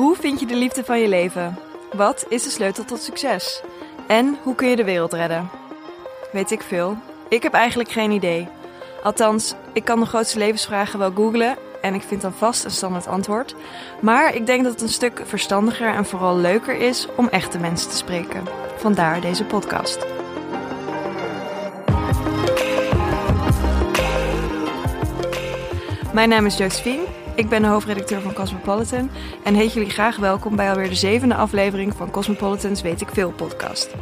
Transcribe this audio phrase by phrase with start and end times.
[0.00, 1.58] Hoe vind je de liefde van je leven?
[1.92, 3.62] Wat is de sleutel tot succes?
[4.06, 5.50] En hoe kun je de wereld redden?
[6.32, 6.96] Weet ik veel.
[7.28, 8.48] Ik heb eigenlijk geen idee.
[9.02, 13.06] Althans, ik kan de grootste levensvragen wel googlen en ik vind dan vast een standaard
[13.06, 13.54] antwoord.
[14.00, 17.90] Maar ik denk dat het een stuk verstandiger en vooral leuker is om echte mensen
[17.90, 18.42] te spreken.
[18.76, 20.06] Vandaar deze podcast.
[26.12, 27.19] Mijn naam is Josephine.
[27.40, 29.10] Ik ben de hoofdredacteur van Cosmopolitan
[29.44, 33.30] en heet jullie graag welkom bij alweer de zevende aflevering van Cosmopolitan's Weet ik Veel
[33.30, 33.94] podcast.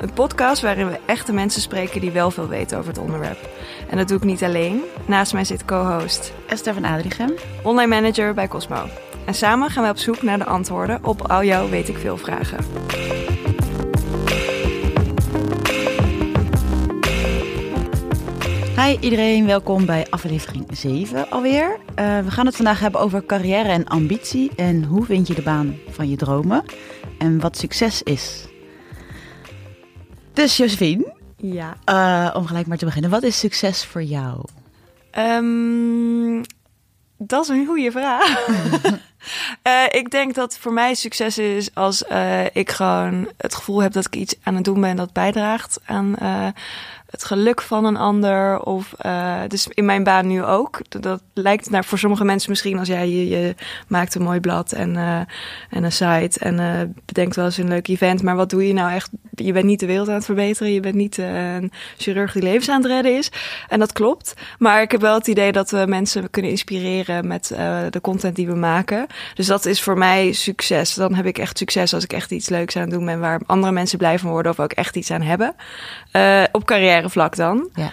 [0.00, 3.48] Een podcast waarin we echte mensen spreken die wel veel weten over het onderwerp.
[3.88, 4.82] En dat doe ik niet alleen.
[5.06, 8.84] Naast mij zit co-host Esther van Adrichem, online manager bij Cosmo.
[9.24, 12.16] En samen gaan we op zoek naar de antwoorden op al jouw weet ik veel
[12.16, 12.58] vragen.
[18.84, 21.70] Hi iedereen, welkom bij aflevering 7 alweer.
[21.70, 25.42] Uh, we gaan het vandaag hebben over carrière en ambitie en hoe vind je de
[25.42, 26.64] baan van je dromen
[27.18, 28.46] en wat succes is.
[30.32, 31.76] Dus Josephine, Ja.
[31.86, 34.44] uh, om gelijk maar te beginnen, wat is succes voor jou?
[35.10, 36.42] Ehm,
[37.18, 38.38] dat is een goede vraag.
[39.62, 43.92] Eh, ik denk dat voor mij succes is als eh, ik gewoon het gevoel heb
[43.92, 46.46] dat ik iets aan het doen ben dat bijdraagt aan eh,
[47.10, 48.60] het geluk van een ander.
[48.60, 50.80] Of eh, dus in mijn baan nu ook.
[50.88, 53.54] Dat, lijkt naar voor sommige mensen misschien als jij je,
[53.88, 55.20] maakt een mooi blad en, eh,
[55.70, 58.22] en een site en eh, bedenkt wel eens een leuk event.
[58.22, 59.10] Maar wat doe je nou echt?
[59.44, 60.72] Je bent niet de wereld aan het verbeteren.
[60.72, 63.30] Je bent niet eh, een chirurg die levens aan het redden is.
[63.68, 64.34] En dat klopt.
[64.58, 68.36] Maar ik heb wel het idee dat we mensen kunnen inspireren met eh, de content
[68.36, 69.06] die we maken.
[69.34, 70.94] Dus dat is voor mij succes.
[70.94, 73.40] Dan heb ik echt succes als ik echt iets leuks aan het doen ben waar
[73.46, 75.54] andere mensen blij van worden of ook echt iets aan hebben.
[76.10, 77.68] Eh, op carrièrevlak dan.
[77.74, 77.92] Ja.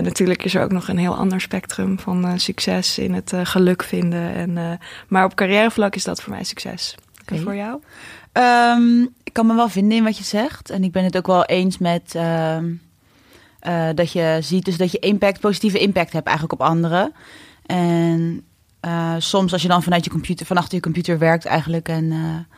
[0.00, 4.34] Natuurlijk is er ook nog een heel ander spectrum van succes in het geluk vinden.
[4.34, 6.94] En, maar op carrièrevlak is dat voor mij succes.
[7.24, 7.80] En voor jou?
[8.32, 9.06] Ehm,
[9.38, 10.70] kan me wel vinden in wat je zegt.
[10.70, 12.72] En ik ben het ook wel eens met ehm,
[13.60, 17.12] eh, dat je ziet dus dat je impact, positieve impact hebt eigenlijk op anderen.
[17.66, 18.44] En
[18.80, 22.12] eh, soms als je dan vanuit je computer, van achter je computer werkt eigenlijk en
[22.12, 22.56] eh,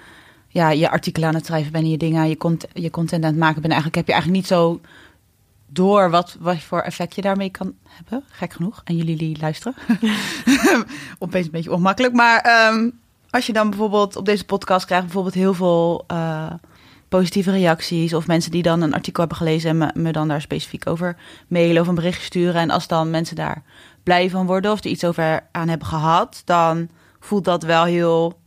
[0.49, 3.38] ja, je artikelen aan het schrijven bent en je dingen, je, je content aan het
[3.38, 4.81] maken bent, eigenlijk heb je eigenlijk niet zo
[5.66, 8.25] door wat, wat voor effect je daarmee kan hebben.
[8.28, 8.81] Gek genoeg.
[8.84, 9.75] En jullie luisteren.
[11.19, 12.15] Opeens een beetje ongemakkelijk.
[12.15, 12.91] Maar ehm,
[13.31, 16.05] als je dan bijvoorbeeld op deze podcast krijgt bijvoorbeeld heel veel
[17.10, 18.15] positieve reacties.
[18.15, 21.16] Of mensen die dan een artikel hebben gelezen en me, me dan daar specifiek over
[21.48, 22.60] mailen of een bericht sturen.
[22.60, 23.62] En als dan mensen daar
[24.03, 26.88] blij van worden of er iets over aan hebben gehad, dan
[27.20, 28.38] voelt dat wel heel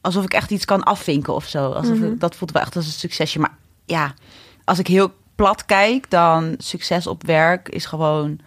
[0.00, 1.70] alsof ik echt iets kan afvinken of zo.
[1.70, 3.38] Alsof ik- dat voelt wel echt als een succesje.
[3.38, 4.14] Maar ja,
[4.64, 8.38] als ik heel plat kijk, dan succes op werk is gewoon.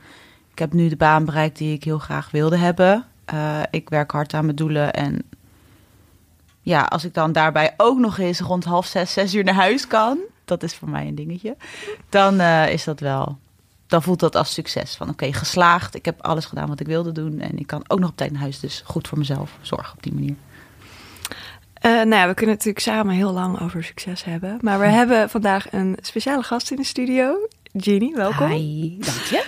[0.51, 3.05] Ik heb nu de baan bereikt die ik heel graag wilde hebben.
[3.25, 5.23] Eh, ik werk hard aan mijn doelen en
[6.69, 9.87] ja, als ik dan daarbij ook nog eens rond half zes, zes uur naar huis
[9.87, 11.55] kan, dat is voor mij een dingetje.
[12.09, 13.37] Dan eh, is dat wel.
[13.87, 14.95] Dan voelt dat als succes.
[14.95, 15.95] Van oké, geslaagd.
[15.95, 17.39] Ik heb alles gedaan wat ik wilde doen.
[17.39, 18.59] En ik kan ook nog op tijd naar huis.
[18.59, 20.35] Dus goed voor mezelf zorgen op die manier.
[21.73, 24.57] Eh, nou ja, we kunnen natuurlijk samen heel lang over succes hebben.
[24.61, 27.35] Maar we hebben vandaag een speciale gast in de studio.
[27.71, 28.49] Jeannie, welkom.
[28.51, 29.43] Hi, dank je.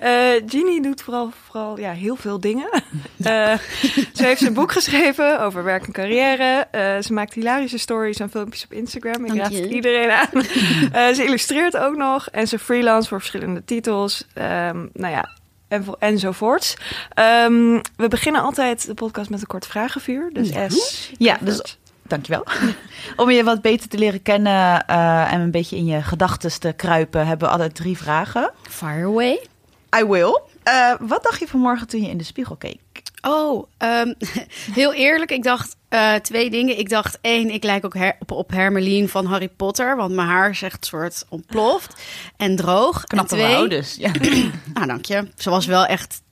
[0.00, 2.68] Eh Jeannie doet vooral, vooral ja, heel veel dingen.
[3.18, 3.58] Eh,
[4.14, 6.66] ze heeft een boek geschreven over werk en carrière.
[6.70, 9.24] Eh, ze maakt hilarische stories en filmpjes op Instagram.
[9.24, 10.42] Ik raad het iedereen aan.
[11.14, 12.28] Ze illustreert ook nog.
[12.30, 14.24] En ze freelance voor verschillende titels.
[14.34, 15.28] Ehm, nou ja,
[15.68, 16.76] en, vo- enzovoorts.
[17.14, 20.30] Ehm, we beginnen altijd de podcast met een kort vragenvuur.
[20.32, 20.68] Dus Ja.
[20.68, 21.10] S.
[21.18, 21.78] Ja, dus-.
[22.08, 22.44] Dankjewel.
[23.16, 26.72] Om je wat beter te leren kennen eh, en een beetje in je gedachten te
[26.76, 28.50] kruipen, hebben we altijd drie vragen.
[28.68, 29.46] Fire away.
[30.00, 30.40] I will.
[30.62, 32.80] Eh, wat dacht je vanmorgen toen je in de spiegel keek?
[33.22, 34.12] Oh, ehm,
[34.80, 35.30] heel eerlijk.
[35.30, 36.78] Ik dacht eh, twee dingen.
[36.78, 39.96] Ik dacht één, ik lijk ook her- op, op Hermelien van Harry Potter.
[39.96, 42.02] Want mijn haar is echt soort ontploft
[42.36, 43.04] en droog.
[43.04, 43.94] Knappe en twee, dus.
[43.98, 44.10] Ja.
[44.74, 45.28] Nou, dank je.
[45.36, 46.22] Ze was wel echt,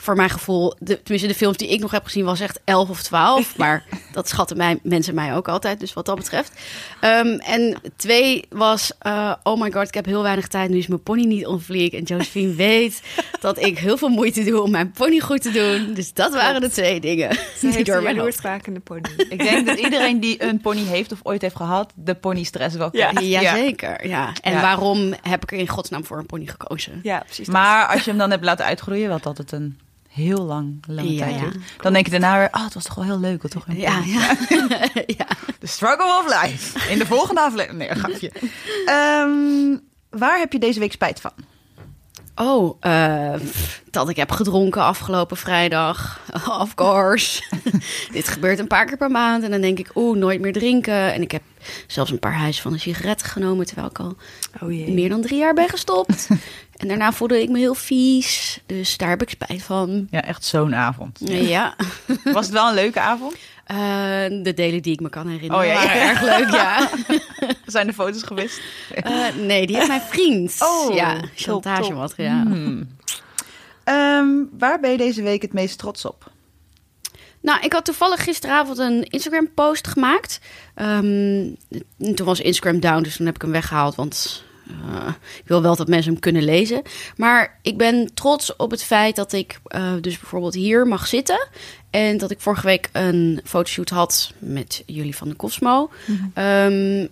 [0.00, 2.88] voor mijn gevoel, de, tenminste de films die ik nog heb gezien, was echt 11
[2.88, 3.56] of 12.
[3.56, 6.52] Maar dat schatten mij, mensen mij ook altijd, dus wat dat betreft.
[7.00, 10.70] Ehm, en twee was, eh, oh my god, ik heb heel weinig tijd.
[10.70, 11.92] Nu is mijn pony niet on fleek.
[11.92, 13.02] En Josephine weet
[13.40, 15.94] dat ik heel veel moeite doe om mijn pony goed te doen.
[15.94, 18.40] Dus dat waren de twee dingen Ze die door een mijn hoofd
[18.84, 19.00] pony.
[19.28, 22.76] Ik denk dat iedereen die een pony heeft of ooit heeft gehad, de pony stress
[22.76, 23.10] wel Ja.
[23.12, 23.26] kent.
[23.26, 24.32] Jazeker, ja.
[24.42, 24.60] En Ja.
[24.60, 27.00] waarom heb ik er in godsnaam voor een pony gekozen?
[27.02, 27.46] Ja, precies.
[27.46, 27.54] dat.
[27.54, 29.78] Maar als je hem dan hebt laten uitgroeien, wat altijd een
[30.08, 31.48] heel lang, lange Ja, tijd ja.
[31.80, 33.48] dan denk je daarna weer, ah, het was toch wel heel leuk.
[33.48, 34.36] Toch Ja, ja.
[35.18, 35.26] ja.
[35.60, 36.90] The struggle of life.
[36.90, 37.78] In de volgende aflevering.
[37.78, 38.32] Nee, grapje.
[38.86, 39.76] Ehm,
[40.10, 41.32] waar heb je deze week spijt van?
[42.34, 43.34] Oh, eh,
[43.90, 46.20] dat ik heb gedronken afgelopen vrijdag.
[46.60, 47.42] Of course.
[48.12, 49.42] Dit gebeurt een paar keer per maand.
[49.44, 51.12] En dan denk ik, oeh, nooit meer drinken.
[51.12, 51.42] En ik heb
[51.86, 53.66] zelfs een paar huizen van een sigaret genomen...
[53.66, 54.16] terwijl ik al
[54.62, 54.92] Oh jee.
[54.92, 56.28] meer dan drie jaar ben gestopt.
[56.78, 58.60] En daarna voelde ik me heel vies.
[58.66, 60.06] Dus daar heb ik spijt van.
[60.10, 61.18] Ja, echt zo'n avond.
[61.24, 61.76] Ja,
[62.24, 63.36] Was het wel een leuke avond?
[63.64, 63.76] Eh,
[64.42, 65.86] de delen die ik me kan herinneren Oh, ja, ja.
[65.86, 66.88] waren erg leuk, ja.
[67.66, 68.60] Zijn de foto's gewist?
[68.94, 70.56] Eh, nee, die heeft mijn vriend.
[70.58, 72.46] Oh, ja, chantagemateriaal.
[73.84, 74.28] Ehm,
[74.58, 76.30] waar ben je deze week het meest trots op?
[77.40, 80.40] Nou, ik had toevallig gisteravond een Instagram-post gemaakt.
[80.74, 81.46] Ehm,
[82.14, 83.94] toen was Instagram down, dus toen heb ik hem weggehaald.
[83.94, 86.82] Want eh, ik wil wel dat mensen hem kunnen lezen.
[87.16, 91.48] Maar ik ben trots op het feit dat ik eh, dus bijvoorbeeld hier mag zitten.
[91.90, 95.90] En dat ik vorige week een fotoshoot had met jullie van de Cosmo.
[96.34, 97.06] Ehm,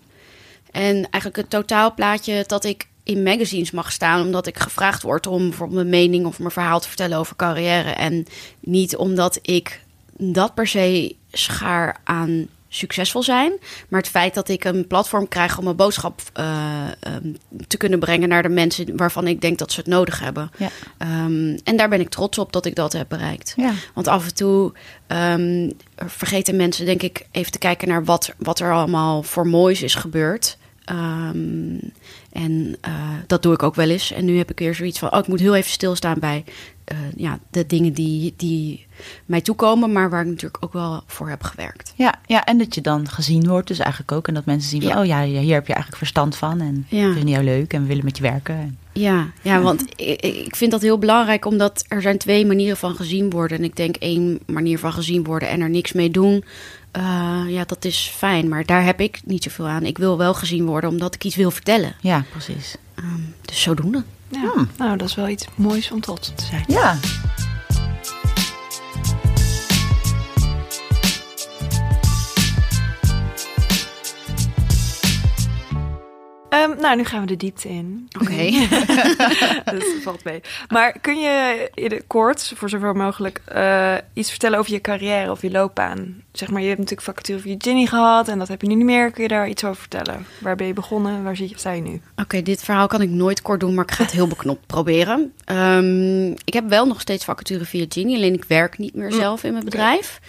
[0.71, 5.49] en eigenlijk het totaalplaatje dat ik in magazines mag staan, omdat ik gevraagd word om
[5.49, 7.91] bijvoorbeeld mijn mening of mijn verhaal te vertellen over carrière.
[7.91, 8.27] En
[8.61, 9.81] niet omdat ik
[10.19, 13.53] dat per se schaar aan succesvol zijn.
[13.89, 17.33] Maar het feit dat ik een platform krijg om mijn boodschap eh, ehm,
[17.67, 20.51] te kunnen brengen naar de mensen waarvan ik denk dat ze het nodig hebben.
[20.57, 20.69] Ja.
[20.99, 23.53] Ehm, en daar ben ik trots op dat ik dat heb bereikt.
[23.57, 23.73] Ja.
[23.95, 24.73] Want af en toe
[25.07, 29.83] ehm, vergeten mensen, denk ik, even te kijken naar wat, wat er allemaal voor moois
[29.83, 30.59] is gebeurd.
[32.33, 32.93] En eh,
[33.27, 34.13] dat doe ik ook wel eens.
[34.13, 36.45] En nu heb ik weer zoiets van: oh, ik moet heel even stilstaan bij
[36.87, 38.87] eh, ja, de dingen die, die
[39.27, 41.93] mij toekomen, maar waar ik natuurlijk ook wel voor heb gewerkt.
[41.97, 44.29] Ja, ja, en dat je dan gezien wordt dus eigenlijk ook.
[44.29, 45.01] En dat mensen zien van, Ja.
[45.01, 46.61] oh ja, ja, hier heb je eigenlijk verstand van.
[46.61, 47.13] En Ja.
[47.13, 48.79] vinden jou leuk en we willen met je werken.
[48.93, 52.95] Ja, ja want ik, ik vind dat heel belangrijk, omdat er zijn twee manieren van
[52.97, 53.59] gezien worden.
[53.59, 56.45] En ik denk één manier van gezien worden en er niks mee doen.
[56.91, 59.85] eh, ja, dat is fijn, maar daar heb ik niet zoveel aan.
[59.85, 61.95] Ik wil wel gezien worden omdat ik iets wil vertellen.
[62.01, 62.77] Ja, precies.
[62.95, 63.07] Ehm,
[63.45, 64.03] dus zodoende.
[64.29, 64.51] Ja.
[64.55, 64.71] Hmm.
[64.77, 66.65] Nou, dat is wel iets moois om trots op te zijn.
[66.67, 66.99] Ja.
[76.57, 78.09] Ehm, nou, nu gaan we de diepte in.
[78.21, 78.35] Oké.
[79.79, 80.41] dat valt mee.
[80.69, 85.31] Maar kun je in het kort, voor zover mogelijk, eh, iets vertellen over je carrière
[85.31, 86.23] of je loopbaan?
[86.33, 89.11] Zeg maar, je hebt natuurlijk vacature Ginny gehad en dat heb je nu niet meer.
[89.11, 90.27] Kun je daar iets over vertellen?
[90.39, 91.23] Waar ben je begonnen?
[91.23, 92.01] Waar zit je, sta je nu?
[92.17, 95.33] Oké, dit verhaal kan ik nooit kort doen, maar ik ga het heel beknopt proberen.
[95.45, 99.45] Ehm, ik heb wel nog steeds vacature via Genie, alleen ik werk niet meer zelf
[99.45, 100.21] in mijn bedrijf.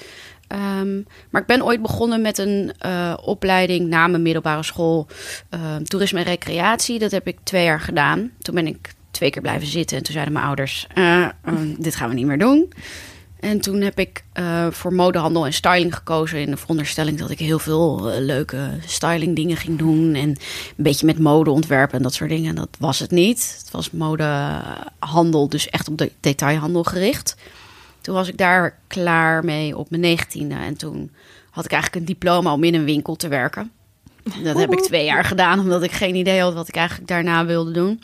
[0.48, 5.08] Ehm, maar ik ben ooit begonnen met een eh, opleiding na mijn middelbare school
[5.50, 7.00] ehm, toerisme en recreatie.
[7.00, 8.32] Dat heb ik twee jaar gedaan.
[8.42, 11.32] Toen ben ik twee keer blijven zitten en toen zeiden mijn ouders: eh, eh,
[11.78, 12.74] dit gaan we niet meer doen.
[13.40, 17.40] En toen heb ik eh, voor modehandel en styling gekozen in de veronderstelling dat ik
[17.40, 20.38] heel veel leuke styling dingen ging doen en een
[20.76, 22.56] beetje met mode ontwerpen en dat soort dingen.
[22.56, 23.56] Dat was het niet.
[23.60, 27.36] Het was modehandel, dus echt op de detailhandel gericht.
[28.08, 31.12] Toen was ik daar klaar mee op mijn negentiende en toen
[31.50, 33.72] had ik eigenlijk een diploma om in een winkel te werken.
[34.44, 37.46] Dat heb ik twee jaar gedaan, omdat ik geen idee had wat ik eigenlijk daarna
[37.46, 38.04] wilde doen.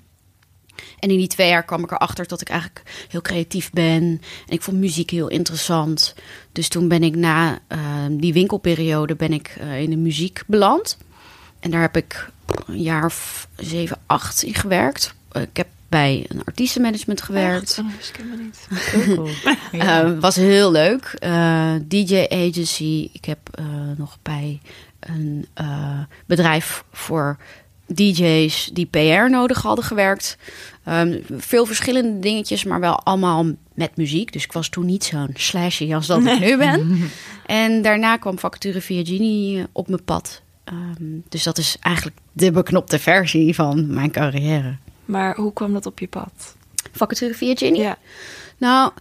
[1.00, 4.02] En in die twee jaar kwam ik erachter dat ik eigenlijk heel creatief ben.
[4.48, 6.16] En ik vond muziek heel interessant.
[6.52, 7.80] Dus toen ben ik na eh,
[8.10, 10.98] die winkelperiode ben ik, eh, in de muziek beland.
[11.60, 12.30] En daar heb ik
[12.66, 15.14] een jaar of zeven, acht in gewerkt.
[15.32, 17.80] Eh, ik heb bij een artiestenmanagement gewerkt.
[17.80, 17.86] Oh,
[18.30, 18.68] dat niet.
[18.70, 19.30] Heel cool.
[19.72, 20.04] Ja.
[20.04, 21.16] Eh, was heel leuk.
[21.20, 23.10] Eh, DJ agency.
[23.12, 23.66] Ik heb eh,
[23.98, 24.62] nog bij
[25.00, 25.48] een
[26.26, 27.38] bedrijf voor
[27.86, 30.38] DJ's die PR nodig hadden gewerkt.
[30.84, 34.34] Ehm, veel verschillende dingetjes, maar wel allemaal met muziek.
[34.34, 37.02] Dus ik was toen niet zo'n slashy als dat ik nu ben.
[37.46, 40.42] En daarna kwam vacature eh, op mijn pad.
[40.64, 44.78] Ehm, dus dat is eigenlijk de beknopte versie van mijn carrière.
[45.06, 46.56] Maar hoe kwam dat op je pad?
[46.92, 47.82] Vacature via Genie?
[47.82, 47.98] Ja.
[48.58, 48.92] Nou,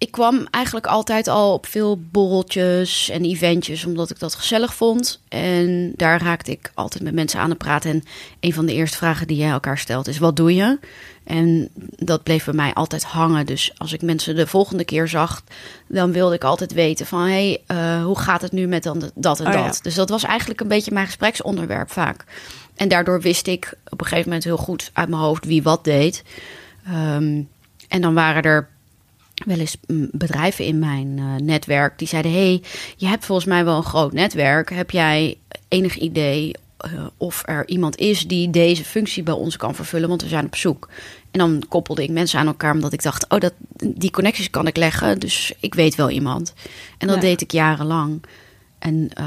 [0.00, 5.20] ik kwam eigenlijk altijd al op veel borreltjes en eventjes, omdat ik dat gezellig vond.
[5.28, 7.90] En daar raakte ik altijd met mensen aan het praten.
[7.90, 8.02] En
[8.40, 10.78] een van de eerste vragen die jij elkaar stelt is: wat doe je?
[11.24, 13.46] En dat bleef bij mij altijd hangen.
[13.46, 15.42] Dus als ik mensen de volgende keer zag,
[15.88, 17.20] dan wilde ik altijd weten van...
[17.20, 19.66] hé, hey, eh, hoe gaat het nu met dan dat en Oh ja.
[19.66, 19.80] dat?
[19.82, 22.24] Dus dat was eigenlijk een beetje mijn gespreksonderwerp vaak.
[22.80, 25.84] En daardoor wist ik op een gegeven moment heel goed uit mijn hoofd wie wat
[25.84, 26.22] deed.
[26.86, 27.42] Ehm,
[27.88, 28.68] en dan waren er
[29.46, 32.62] wel eens mm, bedrijven in mijn eh, netwerk die zeiden: hey,
[32.96, 34.70] je hebt volgens mij wel een groot netwerk.
[34.70, 35.36] Heb jij
[35.68, 40.08] enig idee eh, of er iemand is die deze functie bij ons kan vervullen?
[40.08, 40.88] Want we zijn op zoek.
[41.30, 44.66] En dan koppelde ik mensen aan elkaar omdat ik dacht: oh, dat, die connecties kan
[44.66, 45.18] ik leggen.
[45.18, 46.54] Dus ik weet wel iemand.
[46.98, 47.22] En dat Ja.
[47.22, 48.22] deed ik jarenlang.
[48.78, 49.24] En eh,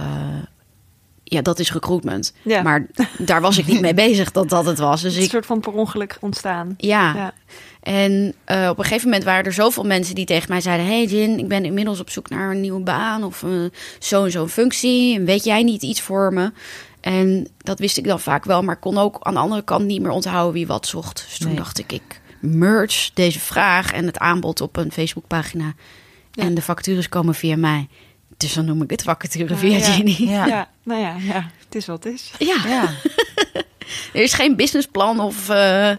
[1.33, 2.33] ja, dat is recruitment.
[2.41, 2.61] Ja.
[2.61, 2.85] Maar
[3.17, 5.01] daar was ik niet mee bezig dat dat het was.
[5.01, 6.73] Dus Het is ik een soort van per ongeluk ontstaan.
[6.77, 7.15] ja.
[7.15, 7.33] Ja.
[7.81, 11.05] En eh, op een gegeven moment waren er zoveel mensen die tegen mij zeiden: Hey
[11.05, 14.49] Jin, ik ben inmiddels op zoek naar een nieuwe baan of uh, zo en zo'n
[14.49, 15.15] functie.
[15.15, 16.51] En weet jij niet iets voor me?
[17.01, 20.01] En dat wist ik dan vaak wel, maar kon ook aan de andere kant niet
[20.01, 21.25] meer onthouden wie wat zocht.
[21.29, 21.57] Dus toen Nee.
[21.57, 25.73] dacht ik, ik merge deze vraag en het aanbod op een Facebookpagina.
[26.31, 26.43] Ja.
[26.43, 27.87] En de vacatures komen via mij.
[28.43, 29.83] Dus dan noem ik het vacature Ja, via ja.
[29.83, 30.15] Ginny.
[30.19, 30.45] Ja.
[30.45, 30.67] Ja.
[30.83, 32.31] nou ja, ja, het is wat het is.
[32.39, 32.83] Ja, Ja.
[34.13, 35.49] er is geen businessplan of...
[35.49, 35.97] eh, eh,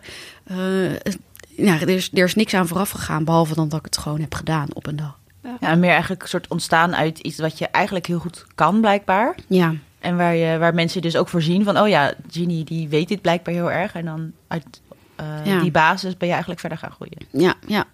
[1.56, 4.20] ja, er, is, er is niks aan vooraf gegaan, behalve dan dat ik het gewoon
[4.20, 5.18] heb gedaan op een dag.
[5.42, 8.80] ja, en meer eigenlijk een soort ontstaan uit iets wat je eigenlijk heel goed kan,
[8.80, 9.34] blijkbaar.
[9.46, 13.08] Ja, En waar, je, waar mensen dus ook voorzien van, oh ja, Ginny die weet
[13.08, 13.94] dit blijkbaar heel erg.
[13.94, 14.80] En dan uit
[15.16, 15.60] eh, Ja.
[15.60, 17.18] die basis ben je eigenlijk verder gaan groeien.
[17.30, 17.84] ja, ja.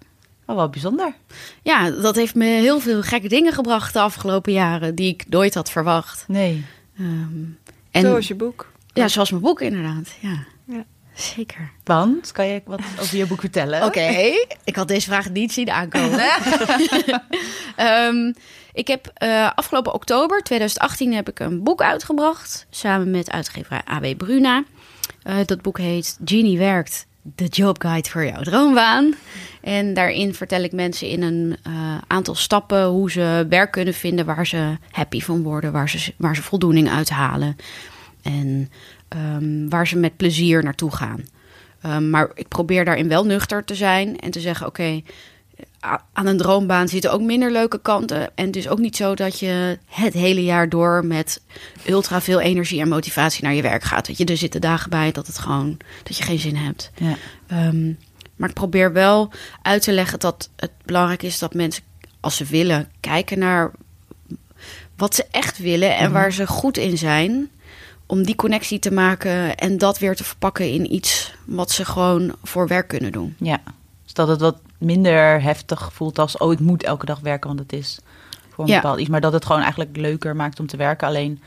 [0.51, 1.13] Oh, wel bijzonder.
[1.61, 4.95] Ja, dat heeft me heel veel gekke dingen gebracht de afgelopen jaren...
[4.95, 6.25] die ik nooit had verwacht.
[6.27, 6.65] Nee.
[6.97, 7.43] Ehm,
[7.91, 8.71] en, Zoals je boek.
[8.93, 10.09] Ja, zoals mijn boek inderdaad.
[10.19, 10.83] Ja, Ja.
[11.15, 11.71] zeker.
[11.83, 13.83] Want, kan je wat over je boek vertellen?
[13.87, 14.31] Oké,
[14.63, 16.19] ik had deze vraag niet zien aankomen.
[17.75, 18.33] Ehm,
[18.73, 24.17] ik heb eh, afgelopen oktober 2018 heb ik een boek uitgebracht samen met uitgever AB
[24.17, 24.63] Bruna.
[25.23, 29.15] Eh, dat boek heet Genie werkt, de job guide voor jouw droombaan.
[29.61, 34.25] En daarin vertel ik mensen in een eh, aantal stappen hoe ze werk kunnen vinden
[34.25, 37.55] waar ze happy van worden, waar ze, waar ze voldoening uithalen
[38.21, 38.69] en
[39.07, 41.25] ehm, waar ze met plezier naartoe gaan.
[41.85, 45.01] Um, maar ik probeer daarin wel nuchter te zijn en te zeggen: oké,
[46.13, 48.31] aan een droombaan zitten ook minder leuke kanten.
[48.35, 51.41] En het is ook niet zo dat je het hele jaar door met
[51.87, 54.07] ultra veel energie en motivatie naar je werk gaat.
[54.07, 56.91] Dat je er zitten dagen bij dat het gewoon dat je geen zin hebt.
[56.95, 57.15] Ja.
[57.67, 57.97] Um,
[58.35, 61.83] maar ik probeer wel uit te leggen dat het belangrijk is dat mensen,
[62.19, 63.71] als ze willen, kijken naar
[64.95, 67.49] wat ze echt willen en waar ze goed in zijn.
[68.05, 72.35] Om die connectie te maken en dat weer te verpakken in iets wat ze gewoon
[72.43, 73.35] voor werk kunnen doen.
[73.39, 73.61] ja.
[74.13, 77.59] Dus dat het wat minder heftig voelt als, oh, ik moet elke dag werken, want
[77.59, 77.99] het is
[78.49, 78.75] voor een Ja.
[78.81, 79.09] bepaald iets.
[79.09, 81.07] Maar dat het gewoon eigenlijk leuker maakt om te werken.
[81.07, 81.41] Alleen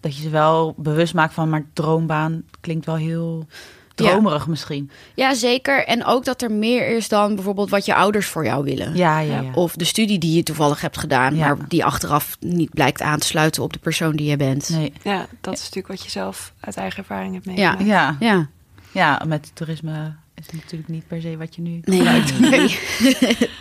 [0.00, 3.46] dat je ze wel bewust maakt van, maar droombaan klinkt wel heel
[3.94, 4.90] dromerig misschien.
[5.14, 5.84] Ja, zeker.
[5.86, 8.96] En ook dat er meer is dan bijvoorbeeld wat je ouders voor jou willen.
[8.96, 9.50] Ja, ja, ja.
[9.54, 11.46] Of de studie die je toevallig hebt gedaan, Ja.
[11.46, 14.68] maar die achteraf niet blijkt aan te sluiten op de persoon die je bent.
[14.68, 14.92] Nee.
[15.02, 17.52] Ja, dat is natuurlijk wat je zelf uit eigen ervaring hebt Ja.
[17.52, 17.84] meegemaakt.
[17.84, 18.16] Ja.
[18.20, 18.48] Ja.
[18.92, 20.14] ja, met toerisme
[20.46, 22.00] is het natuurlijk niet per se wat je nu Nee.
[22.04, 22.38] gebruikt.
[22.40, 22.78] nee.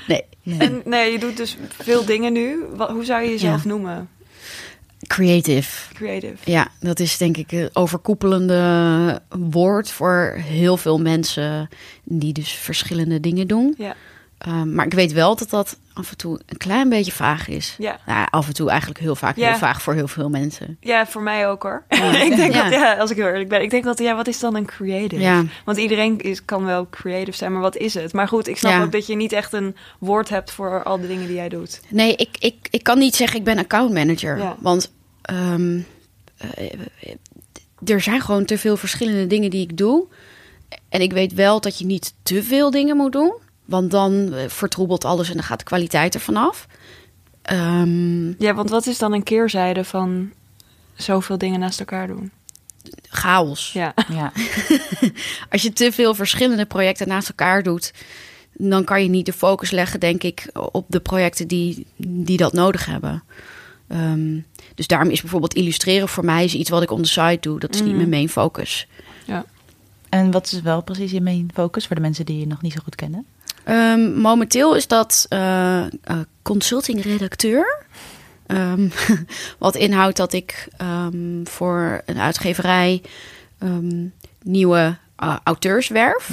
[0.07, 0.23] nee.
[0.43, 0.59] Nee.
[0.59, 2.63] En nee, je doet dus veel dingen nu.
[2.75, 3.67] Wat, hoe zou je jezelf Ja.
[3.69, 4.09] noemen?
[5.07, 5.93] Creative.
[5.93, 6.51] Creative.
[6.51, 11.69] Ja, dat is denk ik een overkoepelende woord voor heel veel mensen
[12.03, 13.75] die dus verschillende dingen doen.
[13.77, 13.95] Ja.
[14.47, 17.75] Um, maar ik weet wel dat dat af en toe een klein beetje vaag is.
[17.77, 18.00] Ja.
[18.05, 19.50] Nou, af en toe eigenlijk heel vaak Ja.
[19.50, 20.77] heel vaag voor heel veel mensen.
[20.79, 21.83] Ja, voor mij ook hoor.
[21.89, 22.21] Ja.
[22.25, 22.63] ik denk Ja.
[22.63, 24.65] dat, ja, als ik heel eerlijk ben, ik denk dat, ja, wat is dan een
[24.65, 25.21] creative?
[25.21, 25.43] Ja.
[25.65, 28.13] Want iedereen is, kan wel creative zijn, maar wat is het?
[28.13, 31.07] Maar goed, ik snap ook dat je niet echt een woord hebt voor al de
[31.07, 31.81] dingen die jij doet.
[31.89, 34.55] Nee, ik, ik, ik kan niet zeggen ik ben account manager.
[34.60, 35.79] Want ehm,
[36.38, 36.74] eh,
[37.86, 40.05] er zijn gewoon te veel verschillende dingen die ik doe.
[40.89, 43.33] En ik weet wel dat je niet te veel dingen moet doen.
[43.65, 46.68] Want dan eh, vertroebelt alles en dan gaat de kwaliteit ervan af.
[47.41, 50.32] Ehm, Ja, want wat is dan een keerzijde van
[50.96, 52.32] zoveel dingen naast elkaar doen?
[53.10, 53.72] chaos.
[53.74, 54.32] Ja, Ja.
[55.51, 57.94] Als je te veel verschillende projecten naast elkaar doet,
[58.53, 62.53] dan kan je niet de focus leggen, denk ik, op de projecten die, die dat
[62.53, 63.24] nodig hebben.
[63.88, 64.39] Ehm,
[64.75, 67.60] dus daarom is bijvoorbeeld illustreren voor mij is iets wat ik on the side doe.
[67.60, 67.98] Dat is niet Mhm.
[67.98, 68.88] mijn main focus.
[69.25, 69.46] ja.
[70.10, 72.74] En wat is wel precies je main focus voor de mensen die je nog niet
[72.74, 73.25] zo goed kennen?
[73.63, 75.89] Ehm, momenteel is dat eh, eh,
[76.41, 77.86] consulting-redacteur.
[78.48, 78.88] Ehm,
[79.60, 83.01] wat inhoudt dat ik ehm, voor een uitgeverij
[84.44, 86.30] nieuwe eh, auteurs werf.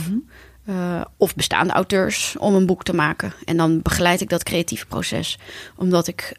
[0.65, 3.33] eh, of bestaande auteurs om een boek te maken.
[3.45, 5.39] En dan begeleid ik dat creatieve proces.
[5.77, 6.37] Omdat ik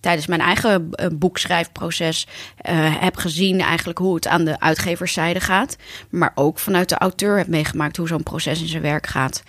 [0.00, 2.26] tijdens mijn eigen boekschrijfproces
[2.98, 5.76] heb gezien eigenlijk hoe het aan de uitgeverszijde gaat.
[6.10, 9.42] Maar ook vanuit de auteur heb meegemaakt hoe zo'n proces in zijn werk gaat.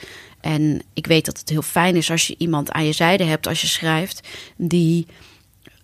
[0.43, 3.47] En ik weet dat het heel fijn is als je iemand aan je zijde hebt
[3.47, 5.07] als je schrijft, die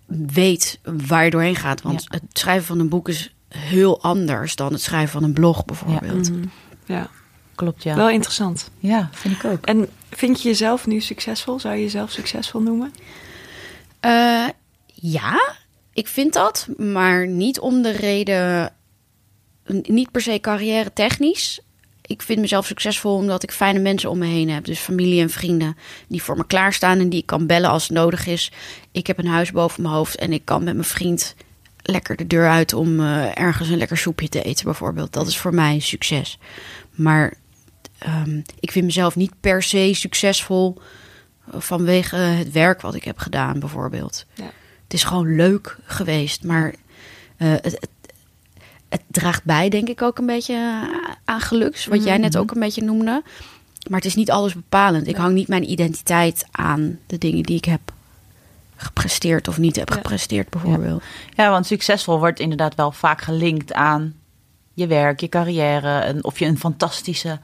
[0.07, 1.81] weet waar je doorheen gaat.
[1.81, 5.65] Want het schrijven van een boek is heel anders dan het schrijven van een blog
[5.65, 6.31] bijvoorbeeld.
[6.31, 6.43] Mhm.
[6.85, 7.09] ja.
[7.55, 7.95] Klopt, ja.
[7.95, 8.69] wel interessant.
[8.79, 9.65] Ja, vind ik ook.
[9.65, 11.59] En vind je jezelf nu succesvol?
[11.59, 12.93] Zou je jezelf succesvol noemen?
[13.99, 14.47] Eh,
[14.93, 15.55] ja,
[15.93, 18.73] ik vind dat, maar niet om de reden,
[19.81, 21.59] niet per se carrière technisch.
[22.09, 24.65] Ik vind mezelf succesvol omdat ik fijne mensen om me heen heb.
[24.65, 27.91] Dus familie en vrienden die voor me klaarstaan en die ik kan bellen als het
[27.91, 28.51] nodig is.
[28.91, 31.35] Ik heb een huis boven mijn hoofd en ik kan met mijn vriend
[31.81, 35.13] lekker de deur uit om eh, ergens een lekker soepje te eten bijvoorbeeld.
[35.13, 36.39] Dat is voor mij succes.
[36.91, 37.33] Maar
[37.97, 40.77] ehm, ik vind mezelf niet per se succesvol
[41.51, 44.25] vanwege het werk wat ik heb gedaan, bijvoorbeeld.
[44.33, 44.51] Ja.
[44.83, 46.73] Het is gewoon leuk geweest, maar
[47.37, 47.89] eh, het, het,
[48.89, 50.89] het draagt bij, denk ik, ook een beetje
[51.25, 51.85] aan geluks.
[51.85, 52.41] Wat jij net Mhm.
[52.41, 53.23] ook een beetje noemde.
[53.89, 55.07] Maar het is niet alles bepalend.
[55.07, 57.81] Ik hang niet mijn identiteit aan de dingen die ik heb
[58.75, 61.03] gepresteerd of niet heb gepresteerd, bijvoorbeeld.
[61.35, 64.13] Ja, want succesvol wordt inderdaad wel vaak gelinkt aan
[64.73, 65.97] je werk, je carrière.
[65.99, 67.39] En of je een fantastische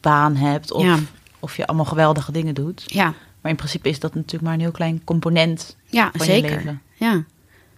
[0.00, 0.72] baan hebt.
[0.72, 0.98] Of, Ja.
[1.40, 2.82] of je allemaal geweldige dingen doet.
[2.86, 6.32] Ja, Maar in principe is dat natuurlijk maar een heel klein component ja van je
[6.32, 6.50] zeker.
[6.56, 6.82] leven.
[6.94, 7.24] Ja.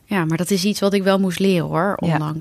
[0.04, 2.32] ja, maar dat is iets wat ik wel moest leren hoor, Ja.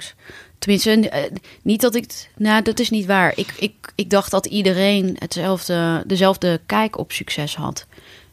[0.59, 1.31] Tenminste, eh,
[1.61, 2.29] niet dat ik...
[2.37, 3.33] Nou, dat is niet waar.
[3.35, 7.87] Ik, ik, ik dacht dat iedereen hetzelfde, dezelfde kijk op succes had.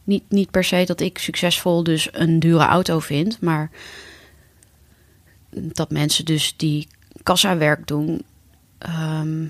[0.05, 3.71] Niet, niet per se dat ik succesvol dus een dure auto vind, maar
[5.51, 6.89] dat mensen dus die
[7.23, 8.23] kassawerk doen...
[8.79, 9.45] ehm,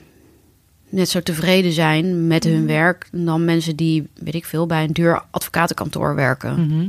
[0.93, 4.93] net zo tevreden zijn met hun werk dan mensen die, weet ik veel, bij een
[4.93, 6.67] duur advocatenkantoor werken.
[6.67, 6.89] Mhm.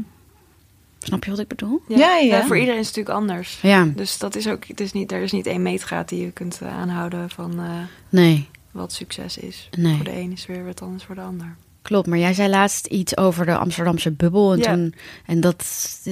[1.04, 1.82] Snap je wat ik bedoel?
[1.88, 2.46] Ja, ja.
[2.46, 3.60] voor iedereen is het natuurlijk anders.
[3.62, 6.32] Ja, Dus dat is ook, het is niet, er is niet één meetgraad die je
[6.32, 7.70] kunt eh, aanhouden van eh,
[8.10, 9.70] nee, wat succes is.
[9.78, 9.96] Nee.
[9.96, 11.56] Voor de een is weer wat anders voor de ander.
[11.84, 12.08] Klopt.
[12.08, 14.52] Maar jij zei laatst iets over de Amsterdamse bubbel.
[14.54, 14.74] En, Ja.
[14.74, 14.94] toen,
[15.26, 15.66] en dat,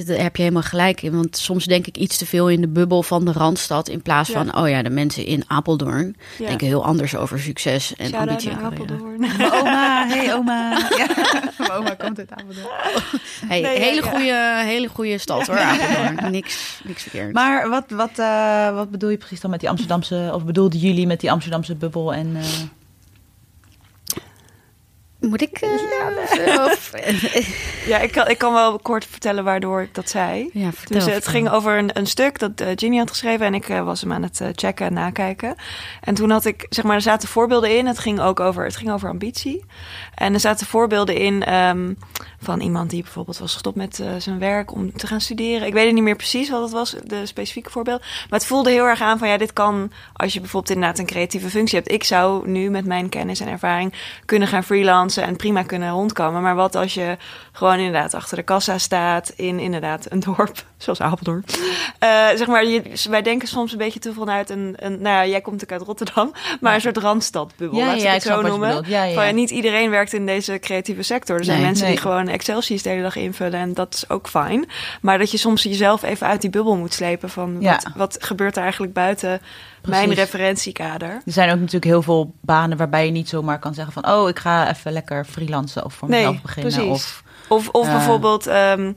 [0.06, 1.14] daar heb je helemaal gelijk in.
[1.14, 3.88] Want soms denk ik iets te veel in de bubbel van de Randstad.
[3.88, 4.44] In plaats Ja.
[4.44, 6.46] van, oh ja, de mensen in Apeldoorn Ja.
[6.46, 8.50] denken heel anders over succes en Shout-out ambitie.
[8.50, 8.62] naar.
[8.64, 9.20] Apeldoorn.
[9.36, 10.70] Mijn oma, hey oma.
[10.98, 11.06] Ja.
[11.58, 12.66] Mijn oma komt uit Apeldoorn.
[13.48, 14.10] Hey, Nee, hele, ja.
[14.10, 16.30] goede, hele goede stad hoor, Apeldoorn.
[16.32, 17.32] Niks, niks verkeerd.
[17.32, 20.30] Maar wat, wat, eh, wat bedoel je precies dan met die Amsterdamse...
[20.34, 22.36] Of bedoelden jullie met die Amsterdamse bubbel en...
[22.36, 22.42] eh,
[25.28, 25.58] Moet ik...
[25.60, 26.90] eh, of-
[27.86, 30.50] Ja, ik kan, ik kan wel kort vertellen waardoor ik dat zei.
[30.52, 30.96] ja, vertel.
[30.96, 31.32] Dus het vertel.
[31.32, 34.12] ging over een, een stuk dat eh, Ginny had geschreven en ik eh, was hem
[34.12, 35.54] aan het eh, checken en nakijken.
[36.00, 37.86] En toen had ik, zeg maar, er zaten voorbeelden in.
[37.86, 39.64] Het ging ook over, het ging over ambitie.
[40.14, 41.92] En er zaten voorbeelden in ehm,
[42.40, 45.66] van iemand die bijvoorbeeld was gestopt met eh, zijn werk om te gaan studeren.
[45.66, 48.00] Ik weet het niet meer precies wat het was, de specifieke voorbeeld.
[48.00, 51.06] Maar het voelde heel erg aan van ja, dit kan als je bijvoorbeeld inderdaad een
[51.06, 51.90] creatieve functie hebt.
[51.92, 53.92] Ik zou nu met mijn kennis en ervaring
[54.24, 56.42] kunnen gaan freelancen en prima kunnen rondkomen.
[56.42, 57.16] Maar wat als je
[57.52, 61.44] gewoon inderdaad achter de kassa staat in inderdaad een dorp, zoals Apeldoorn.
[61.98, 65.26] Eh, zeg maar, je, wij denken soms een beetje te vanuit een, een nou ja,
[65.26, 68.40] jij komt natuurlijk uit Rotterdam, maar een soort randstadbubbel, Ja, laat ik ja, het zo
[68.40, 68.84] noemen.
[69.14, 71.36] Van, niet iedereen werkt in deze creatieve sector.
[71.38, 71.94] Er zijn Nee, mensen nee.
[71.94, 74.68] die gewoon Excel-sheets de hele dag invullen en dat is ook fijn.
[75.00, 78.56] Maar dat je soms jezelf even uit die bubbel moet slepen van wat, wat gebeurt
[78.56, 79.40] er eigenlijk buiten
[79.88, 81.10] mijn referentiekader.
[81.10, 84.08] Er zijn ook natuurlijk heel veel banen waarbij je niet zomaar kan zeggen van...
[84.12, 86.72] oh, ik ga even lekker freelancen of voor Nee, mezelf beginnen.
[86.72, 86.90] precies.
[86.92, 87.92] Of, Of, of Ja.
[87.92, 88.92] bijvoorbeeld, ehm,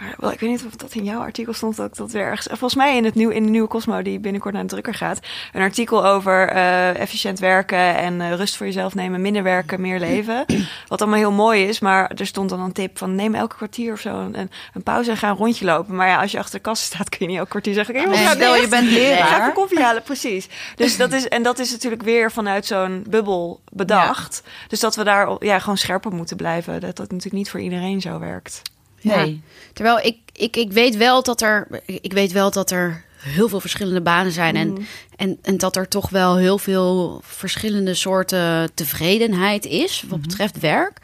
[0.00, 2.46] maar, ik weet niet of dat in jouw artikel stond, dat ik dat weer ergens.
[2.46, 5.18] Volgens mij in, het nieuw, in de nieuwe Cosmo, die binnenkort naar de drukker gaat.
[5.52, 9.98] Een artikel over eh, efficiënt werken en eh, rust voor jezelf nemen, minder werken, meer
[9.98, 10.44] leven.
[10.88, 13.92] Wat allemaal heel mooi is, maar er stond dan een tip van neem elke kwartier
[13.92, 15.94] of zo een, een pauze en ga een rondje lopen.
[15.94, 18.08] Maar ja, als je achter de kast staat, kun je niet elk kwartier zeggen: oké,
[18.08, 19.40] Nee, stel je bent Ga leraar.
[19.40, 20.48] even koffie halen, precies.
[20.76, 24.42] Dus dat is, en dat is natuurlijk weer vanuit zo'n bubbel bedacht.
[24.68, 26.80] Dus dat we daar ja, gewoon scherper moeten blijven.
[26.80, 28.62] Dat dat natuurlijk niet voor iedereen zo werkt.
[29.00, 29.42] Nee.
[29.72, 33.60] Terwijl ik, ik, ik weet wel dat er, ik weet wel dat er heel veel
[33.60, 34.56] verschillende banen zijn.
[34.56, 34.86] En,
[35.16, 40.98] en, en dat er toch wel heel veel verschillende soorten tevredenheid is wat betreft werk.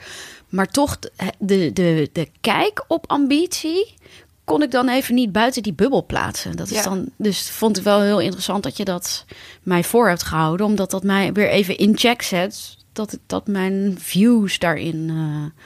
[0.49, 0.99] Maar toch,
[1.39, 3.95] de, de, de, kijk op ambitie
[4.45, 6.57] kon ik dan even niet buiten die bubbel plaatsen.
[6.57, 6.83] Dat is Ja.
[6.83, 9.25] dan, dus vond ik wel heel interessant dat je dat
[9.63, 10.67] mij voor hebt gehouden.
[10.67, 12.77] Omdat dat mij weer even in check zet.
[12.93, 15.63] Dat, dat mijn views daarin eh,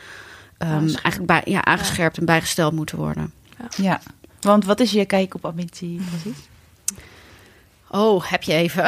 [0.60, 3.32] ehm, eigenlijk bij, ja, aangescherpt en bijgesteld moeten worden.
[3.76, 4.00] Ja.
[4.40, 6.38] Want wat is je kijk op ambitie precies?
[7.90, 8.84] Oh, heb je even.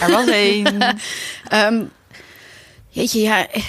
[0.00, 0.78] Er was één.
[1.48, 1.82] Ehm
[2.88, 3.48] jeetje, ja.
[3.48, 3.64] eh,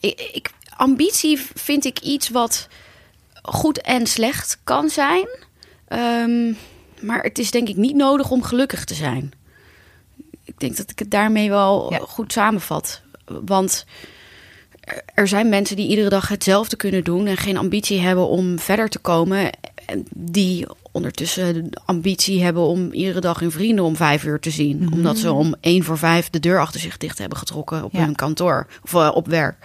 [0.00, 2.68] Ik, ik, ambitie vind ik iets wat
[3.42, 5.28] goed en slecht kan zijn.
[5.88, 6.52] Ehm,
[7.00, 9.32] maar het is denk ik niet nodig om gelukkig te zijn.
[10.44, 11.98] Ik denk dat ik het daarmee wel Ja.
[11.98, 13.02] goed samenvat.
[13.24, 13.84] Want
[15.14, 18.88] er- zijn mensen die iedere dag hetzelfde kunnen doen en geen ambitie hebben om verder
[18.88, 19.50] te komen.
[19.86, 24.50] En die ondertussen de ambitie hebben om iedere dag hun vrienden om vijf uur te
[24.50, 24.92] zien.
[24.92, 28.00] Omdat ze om één voor vijf de deur achter zich dicht hebben getrokken op Ja.
[28.04, 29.56] hun kantoor of eh, op werk.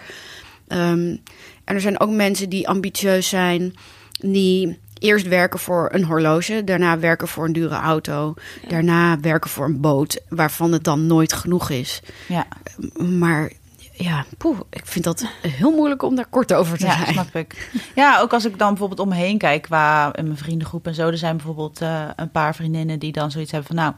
[0.68, 1.16] Ehm,
[1.64, 3.74] en er zijn ook mensen die ambitieus zijn,
[4.20, 8.34] die eerst werken voor een horloge, daarna werken voor een dure auto,
[8.68, 12.00] daarna werken voor een boot, waarvan het dan nooit genoeg is.
[12.28, 12.46] Ja,
[12.98, 13.52] Maar
[13.96, 17.12] ja, poeh, ik vind dat heel moeilijk om daar kort over te ja zijn.
[17.12, 17.70] snap ik.
[17.94, 20.94] Ja, ook als ik dan bijvoorbeeld om me heen kijk, qua in mijn vriendengroep en
[20.94, 21.08] zo.
[21.08, 23.76] Er zijn bijvoorbeeld eh, een paar vriendinnen die dan zoiets hebben van...
[23.84, 23.94] nou,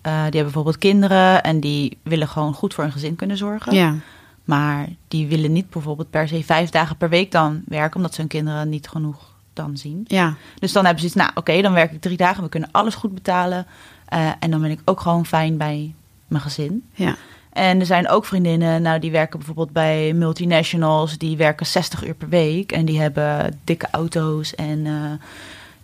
[0.00, 3.74] eh, die hebben bijvoorbeeld kinderen en die willen gewoon goed voor hun gezin kunnen zorgen.
[3.74, 3.94] Ja,
[4.44, 8.20] Maar die willen niet bijvoorbeeld per se vijf dagen per week dan werken, omdat ze
[8.20, 10.04] hun kinderen niet genoeg dan zien.
[10.06, 12.68] Ja, Dus dan hebben ze iets, nou oké, dan werk ik drie dagen, we kunnen
[12.72, 13.66] alles goed betalen.
[14.06, 15.94] Eh, en dan ben ik ook gewoon fijn bij
[16.26, 16.84] mijn gezin.
[16.94, 17.16] ja.
[17.52, 22.14] En er zijn ook vriendinnen, nou die werken bijvoorbeeld bij multinationals, die werken 60 uur
[22.14, 24.92] per week en die hebben dikke auto's en eh,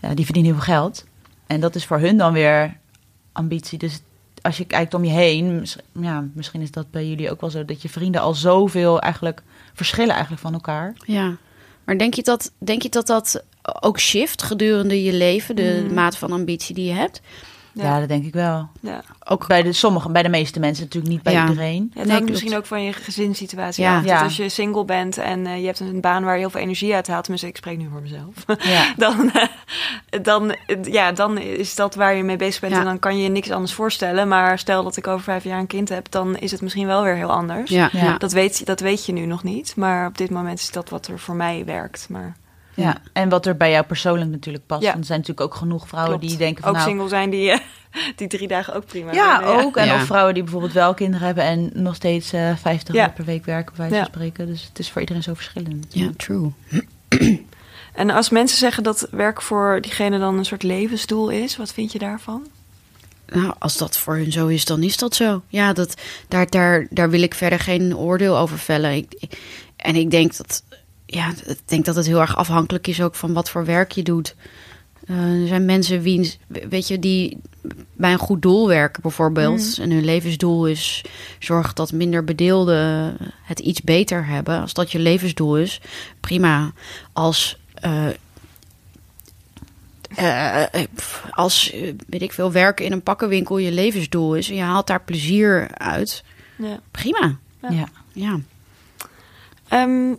[0.00, 1.04] ja, die verdienen heel veel geld.
[1.46, 2.76] En dat is voor hun dan weer
[3.32, 3.78] ambitie.
[3.78, 4.00] Dus
[4.42, 5.66] als je kijkt om je heen,
[6.00, 9.42] ja, misschien is dat bij jullie ook wel zo, dat je vrienden al zoveel eigenlijk
[9.74, 10.94] verschillen eigenlijk van elkaar.
[11.04, 11.36] Ja,
[11.84, 13.42] maar denk je dat denk je dat, dat
[13.80, 15.94] ook shift gedurende je leven, de Mm.
[15.94, 17.20] mate van ambitie die je hebt?
[17.84, 18.68] Ja, dat denk ik wel.
[18.80, 19.02] Ja.
[19.28, 21.48] Ook Bij de sommigen, bij de meeste mensen natuurlijk niet bij Ja.
[21.48, 21.90] iedereen.
[21.94, 23.94] Ja, het Nee, misschien ook van je gezinssituatie Ja.
[23.96, 24.00] af.
[24.00, 24.22] Dat Ja.
[24.22, 26.94] als je single bent en eh, je hebt een baan waar je heel veel energie
[26.94, 27.22] uit haalt...
[27.22, 28.34] tenminste, ik spreek nu voor mezelf...
[28.58, 28.92] Ja.
[28.96, 32.78] dan, eh, dan, eh, ja, dan is dat waar je mee bezig bent Ja.
[32.78, 34.28] en dan kan je je niks anders voorstellen.
[34.28, 37.02] Maar stel dat ik over vijf jaar een kind heb, dan is het misschien wel
[37.02, 37.70] weer heel anders.
[37.70, 38.18] ja.
[38.18, 41.06] Dat, weet, dat weet je nu nog niet, maar op dit moment is dat wat
[41.06, 42.06] er voor mij werkt.
[42.10, 42.36] Maar
[42.76, 44.82] Ja, en wat er bij jou persoonlijk natuurlijk past.
[44.82, 44.88] Ja.
[44.88, 46.28] Want er zijn natuurlijk ook genoeg vrouwen klopt.
[46.32, 46.88] die denken van ook nou...
[46.88, 47.58] single zijn die, eh,
[48.16, 49.76] die drie dagen ook prima Ja, vinden, ook.
[49.76, 49.94] En Ja.
[49.94, 53.04] of vrouwen die bijvoorbeeld wel kinderen hebben en nog steeds eh 50 Ja.
[53.06, 54.00] uur per week werken, bij wijze Ja.
[54.02, 54.46] van spreken.
[54.46, 55.86] Dus het is voor iedereen zo verschillend.
[55.88, 56.50] Ja, true.
[57.94, 61.92] En als mensen zeggen dat werk voor diegene dan een soort levensdoel is, wat vind
[61.92, 62.46] je daarvan?
[63.26, 65.42] Nou, als dat voor hun zo is, dan is dat zo.
[65.48, 65.94] Ja, dat,
[66.28, 68.92] daar, daar, daar wil ik verder geen oordeel over vellen.
[68.94, 69.38] Ik, ik-
[69.76, 70.62] en ik denk dat,
[71.06, 74.02] ja, ik denk dat het heel erg afhankelijk is ook van wat voor werk je
[74.02, 74.34] doet.
[75.06, 76.38] Eh, er zijn mensen wiens,
[76.68, 77.38] weet je, die
[77.92, 79.78] bij een goed doel werken bijvoorbeeld.
[79.80, 81.04] En hun levensdoel is
[81.38, 84.60] zorg dat minder bedeelden het iets beter hebben.
[84.60, 85.80] Als dat je levensdoel is,
[86.20, 86.72] prima.
[87.12, 88.08] Als eh,
[90.14, 90.84] eh,
[91.30, 91.74] als,
[92.06, 95.68] weet ik veel, werken in een pakkenwinkel je levensdoel is en je haalt daar plezier
[95.74, 96.24] uit,
[96.58, 96.80] Ja.
[96.90, 97.36] prima.
[97.62, 97.70] Ja.
[97.70, 97.88] Ja.
[98.12, 98.40] Ja.
[99.68, 100.14] Ehm,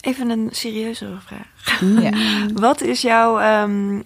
[0.00, 1.80] even een serieuzere vraag.
[1.80, 2.10] Ja.
[2.66, 4.00] Wat is jouw ehm,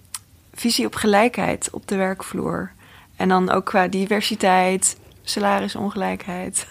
[0.55, 2.73] visie op gelijkheid op de werkvloer?
[3.17, 6.67] En dan ook qua diversiteit, salarisongelijkheid.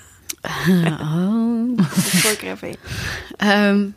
[1.02, 1.78] Oh.
[3.38, 3.90] Ehm,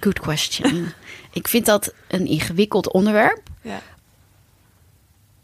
[0.00, 0.92] good question.
[1.32, 3.42] ik vind dat een ingewikkeld onderwerp.
[3.62, 3.80] Ja.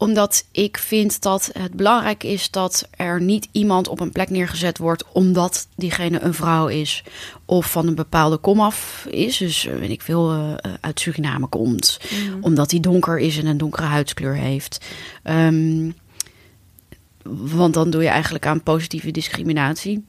[0.01, 4.77] Omdat ik vind dat het belangrijk is dat er niet iemand op een plek neergezet
[4.77, 7.03] wordt omdat diegene een vrouw is
[7.45, 9.37] of van een bepaalde komaf is.
[9.37, 11.99] Dus eh, weet ik veel, eh, eh, uit Suriname komt.
[12.39, 14.85] Omdat hij donker is en een donkere huidskleur heeft.
[15.23, 15.91] Ehm,
[17.23, 20.03] want dan doe je eigenlijk aan positieve discriminatie.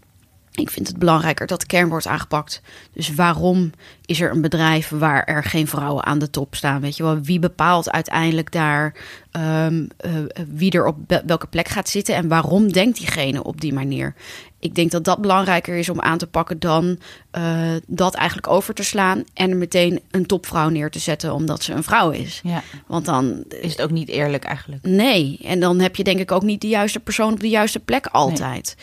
[0.52, 2.62] Ik vind het belangrijker dat de kern wordt aangepakt.
[2.92, 3.70] Dus waarom
[4.04, 6.80] is er een bedrijf waar er geen vrouwen aan de top staan?
[6.80, 8.94] Weet je wel, wie bepaalt uiteindelijk daar
[9.30, 10.12] ehm, eh,
[10.48, 14.14] wie er op welke plek gaat zitten en waarom denkt diegene op die manier?
[14.62, 16.98] Ik denk dat dat belangrijker is om aan te pakken dan
[17.30, 21.62] eh, dat eigenlijk over te slaan en er meteen een topvrouw neer te zetten omdat
[21.62, 22.40] ze een vrouw is.
[22.44, 22.62] ja.
[22.86, 24.84] Want dan Is het ook niet eerlijk eigenlijk?
[24.84, 27.80] Nee, en dan heb je denk ik ook niet de juiste persoon op de juiste
[27.80, 28.76] plek altijd.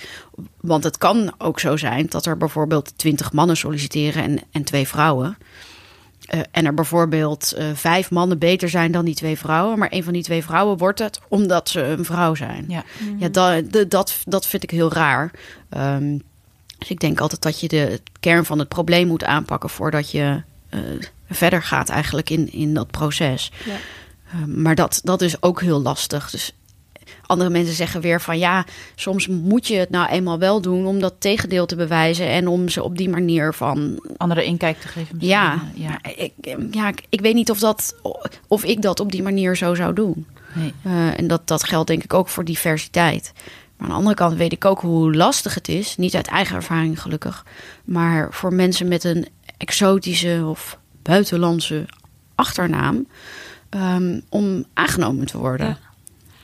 [0.62, 4.88] Want het kan ook zo zijn dat er bijvoorbeeld twintig mannen solliciteren en, en twee
[4.88, 5.38] vrouwen.
[6.30, 9.80] Eh, en er bijvoorbeeld eh, vijf mannen beter zijn dan die twee vrouwen.
[9.80, 12.65] Maar een van die twee vrouwen wordt het omdat ze een vrouw zijn.
[12.68, 12.84] Ja.
[13.18, 15.32] Ja, dat, de- dat, dat vind ik heel raar.
[15.70, 16.18] Ehm,
[16.78, 20.42] dus ik denk altijd dat je de kern van het probleem moet aanpakken voordat je
[20.70, 20.80] eh,
[21.30, 23.52] verder gaat eigenlijk in, in dat proces.
[23.65, 23.76] Ja.
[24.34, 26.30] Ehm, maar dat, dat is ook heel lastig.
[26.30, 26.54] Dus
[27.26, 31.00] andere mensen zeggen weer van ja, soms moet je het nou eenmaal wel doen om
[31.00, 35.15] dat tegendeel te bewijzen en om ze op die manier van Andere inkijk te geven.
[35.15, 35.30] misschien.
[35.39, 36.00] ja, ja.
[36.15, 36.34] ik,
[36.72, 37.95] ja, ik- ik weet niet of dat
[38.48, 40.26] of ik dat op die manier zo zou doen.
[40.54, 40.74] Nee.
[40.84, 43.32] Eh, en dat, dat geldt denk ik ook voor diversiteit.
[43.78, 45.98] Maar aan de andere kant weet ik ook hoe lastig het is.
[45.98, 47.45] Niet uit eigen ervaring gelukkig.
[47.84, 51.86] Maar voor mensen met een exotische of buitenlandse
[52.36, 53.08] achternaam.
[53.69, 55.67] ehm, om aangenomen te worden.
[55.67, 55.78] Ja.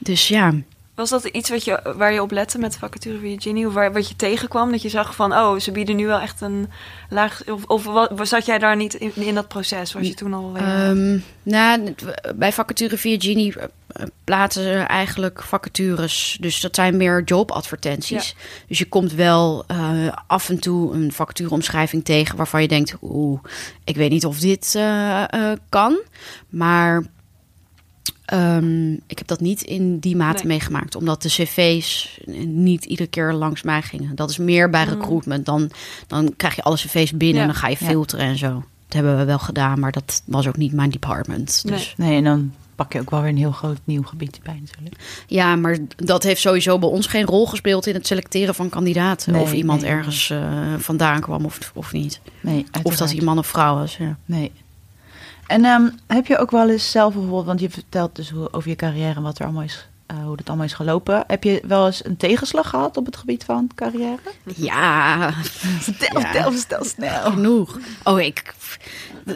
[0.05, 0.53] Dus ja.
[0.95, 3.67] Was dat iets wat je, waar je op lette met vacature Virginie?
[3.67, 4.71] Of waar, wat je tegenkwam?
[4.71, 6.69] Dat je zag van, oh, ze bieden nu wel echt een
[7.09, 7.41] laag...
[7.49, 9.93] Of, of wat, zat jij daar niet in, in dat proces?
[9.93, 10.51] Was je toen al...
[10.55, 11.95] eh, Ehm, nou,
[12.35, 16.37] bij vacature via Genie eh, plaatsen ze eigenlijk vacatures.
[16.39, 18.35] Dus dat zijn meer jobadvertenties.
[18.67, 19.77] Dus je komt wel eh,
[20.27, 23.39] af en toe een vacatureomschrijving tegen waarvan je denkt, oeh,
[23.83, 24.79] ik weet niet of dit
[25.69, 25.99] kan.
[26.49, 27.03] Maar
[28.25, 30.47] ehm, ik heb dat niet in die mate Nee.
[30.47, 34.15] meegemaakt, omdat de cv's niet iedere keer langs mij gingen.
[34.15, 34.89] Dat is meer bij Mm.
[34.91, 35.45] recruitment.
[35.45, 35.69] Dan,
[36.07, 37.41] dan krijg je alle cv's binnen Ja.
[37.41, 37.85] en dan ga je Ja.
[37.85, 38.63] filteren en zo.
[38.89, 41.61] hebben we wel gedaan, maar dat was ook niet mijn department.
[41.65, 41.73] Nee.
[41.73, 44.59] Dus Nee, en dan pak je ook wel weer een heel groot nieuw gebied bij
[44.65, 44.95] natuurlijk.
[45.27, 49.31] ja, maar dat heeft sowieso bij ons geen rol gespeeld in het selecteren van kandidaten.
[49.33, 49.89] Nee, of iemand nee.
[49.89, 52.19] ergens eh, vandaan kwam of, of niet.
[52.41, 53.97] Nee, Of dat hij man of vrouw was.
[53.97, 54.17] Ja.
[54.25, 54.51] Nee.
[55.47, 58.69] En ehm, heb je ook wel eens zelf bijvoorbeeld, want je vertelt dus hoe, over
[58.69, 61.23] je carrière en wat er allemaal is, eh, hoe het allemaal is gelopen.
[61.27, 64.19] Heb je wel eens een tegenslag gehad op het gebied van carrière?
[64.55, 65.31] ja,
[66.51, 67.31] vertel snel.
[67.31, 67.79] genoeg.
[68.03, 68.53] Oh, ik.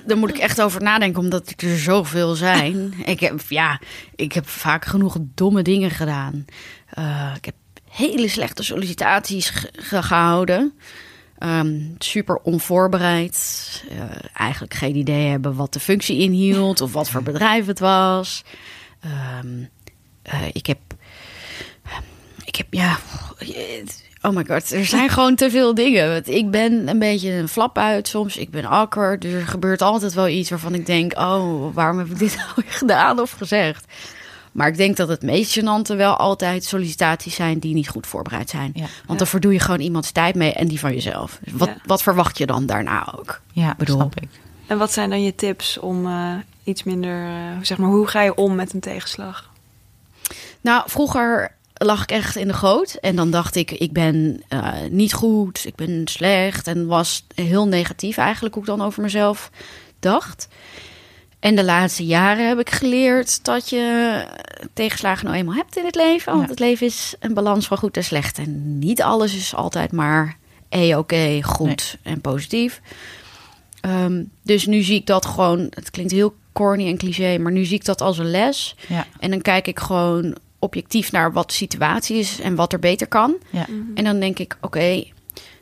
[0.05, 2.93] Daar moet ik echt over nadenken, omdat er zoveel zijn.
[3.05, 3.79] ik heb, ja,
[4.15, 6.45] ik heb vaak genoeg domme dingen gedaan.
[6.89, 7.55] Eh, ik heb
[7.89, 10.73] hele slechte sollicitaties ge- ge- gehouden.
[11.39, 13.83] Ehm, super onvoorbereid.
[13.89, 13.99] Eh,
[14.33, 18.43] eigenlijk geen idee hebben wat de functie inhield of wat voor bedrijf het was.
[18.99, 19.63] Ehm,
[20.21, 20.77] eh, ik heb.
[22.45, 22.97] Ik heb, ja.
[24.21, 26.11] Oh my god, er zijn gewoon te veel dingen.
[26.11, 28.37] Want Ik ben een beetje een flap uit soms.
[28.37, 29.21] Ik ben awkward.
[29.21, 32.67] Dus er gebeurt altijd wel iets waarvan ik denk: oh, waarom heb ik dit nou
[32.67, 33.85] gedaan of gezegd?
[34.59, 38.49] Maar ik denk dat het meest gênante wel altijd sollicitaties zijn die niet goed voorbereid
[38.49, 38.71] zijn.
[38.73, 38.85] Ja.
[39.05, 41.39] Want dan verdoe je gewoon iemands tijd mee en die van jezelf.
[41.43, 41.77] Dus wat, Ja.
[41.85, 43.41] wat verwacht je dan daarna ook?
[43.51, 43.95] Ja, Bedoel.
[43.95, 44.29] snap ik.
[44.67, 48.21] En wat zijn dan je tips om eh, iets minder, eh, zeg maar, hoe ga
[48.21, 49.49] je om met een tegenslag?
[50.61, 52.93] Nou, vroeger lag ik echt in de goot.
[52.93, 56.67] En dan dacht ik, ik ben eh, niet goed, ik ben slecht.
[56.67, 59.49] En was heel negatief eigenlijk hoe ik dan over mezelf
[59.99, 60.47] dacht.
[61.39, 64.23] En de laatste jaren heb ik geleerd dat je
[64.73, 66.31] tegenslagen nou eenmaal hebt in het leven.
[66.31, 66.49] Want Ja.
[66.49, 68.37] het leven is een balans van goed en slecht.
[68.37, 70.37] En niet alles is altijd maar
[70.69, 72.81] e-oké, goed en positief.
[73.81, 77.65] Ehm, dus nu zie ik dat gewoon, het klinkt heel corny en cliché, maar nu
[77.65, 78.75] zie ik dat als een les.
[78.87, 82.79] Ja, En dan kijk ik gewoon objectief naar wat de situatie is en wat er
[82.79, 83.35] beter kan.
[83.49, 83.65] ja.
[83.95, 85.03] En dan denk ik, oké,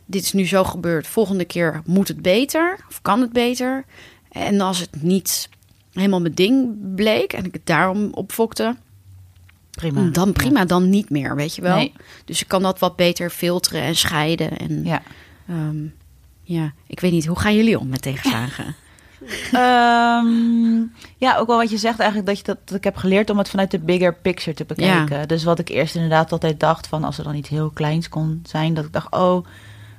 [0.06, 1.08] dit is nu zo gebeurd.
[1.08, 3.86] Volgende keer moet het beter of kan het beter.
[4.32, 5.50] En als het niet
[5.98, 8.76] helemaal mijn ding bleek en ik het daarom opfokte,
[9.72, 10.10] prima.
[10.12, 11.76] dan prima, dan niet meer, weet je wel.
[11.76, 11.94] Nee.
[12.26, 14.58] Dus ik kan dat wat beter filteren en scheiden.
[14.58, 15.02] En Ja.
[15.48, 15.78] ehm,
[16.42, 18.76] ja, ik weet niet, hoe gaan jullie om met tegenslagen?
[19.52, 20.78] Ehm,
[21.18, 23.38] ja, ook wel wat je zegt eigenlijk dat, je dat, dat ik heb geleerd om
[23.38, 25.28] het vanuit de bigger picture te bekijken.
[25.28, 28.40] Dus wat ik eerst inderdaad altijd dacht van als er dan iets heel kleins kon
[28.48, 29.46] zijn, dat ik dacht, oh,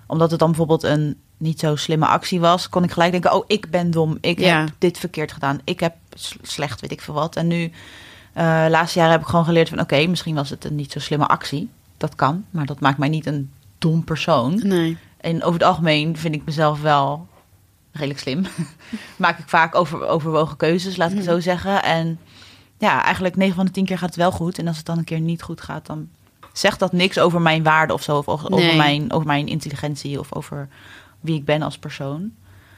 [0.06, 3.44] omdat het dan bijvoorbeeld een niet zo slimme actie was, kon ik gelijk denken, oh,
[3.46, 4.61] ik ben dom, ik Ja.
[4.61, 5.94] heb dit verkeerd gedaan, ik heb
[6.42, 7.37] slecht, weet ik veel wat.
[7.37, 7.70] En nu,
[8.33, 10.98] eh laatste jaren heb ik gewoon geleerd van, oké, misschien was het een niet zo
[10.98, 11.68] slimme actie.
[11.96, 14.61] Dat kan, maar dat maakt mij niet een dom persoon.
[14.64, 14.96] Nee.
[15.20, 17.27] En over het algemeen vind ik mezelf wel
[17.92, 18.44] redelijk slim.
[19.16, 21.83] Maak ik vaak over, overwogen keuzes, laat ik het zo zeggen.
[21.83, 22.18] En
[22.79, 24.59] ja, eigenlijk 9 van de 10 keer gaat het wel goed.
[24.59, 26.09] En als het dan een keer niet goed gaat, dan
[26.53, 28.16] zegt dat niks over mijn waarde of zo.
[28.16, 28.77] Of over, Nee.
[28.77, 30.68] mijn, over mijn intelligentie of over
[31.20, 32.33] wie ik ben als persoon.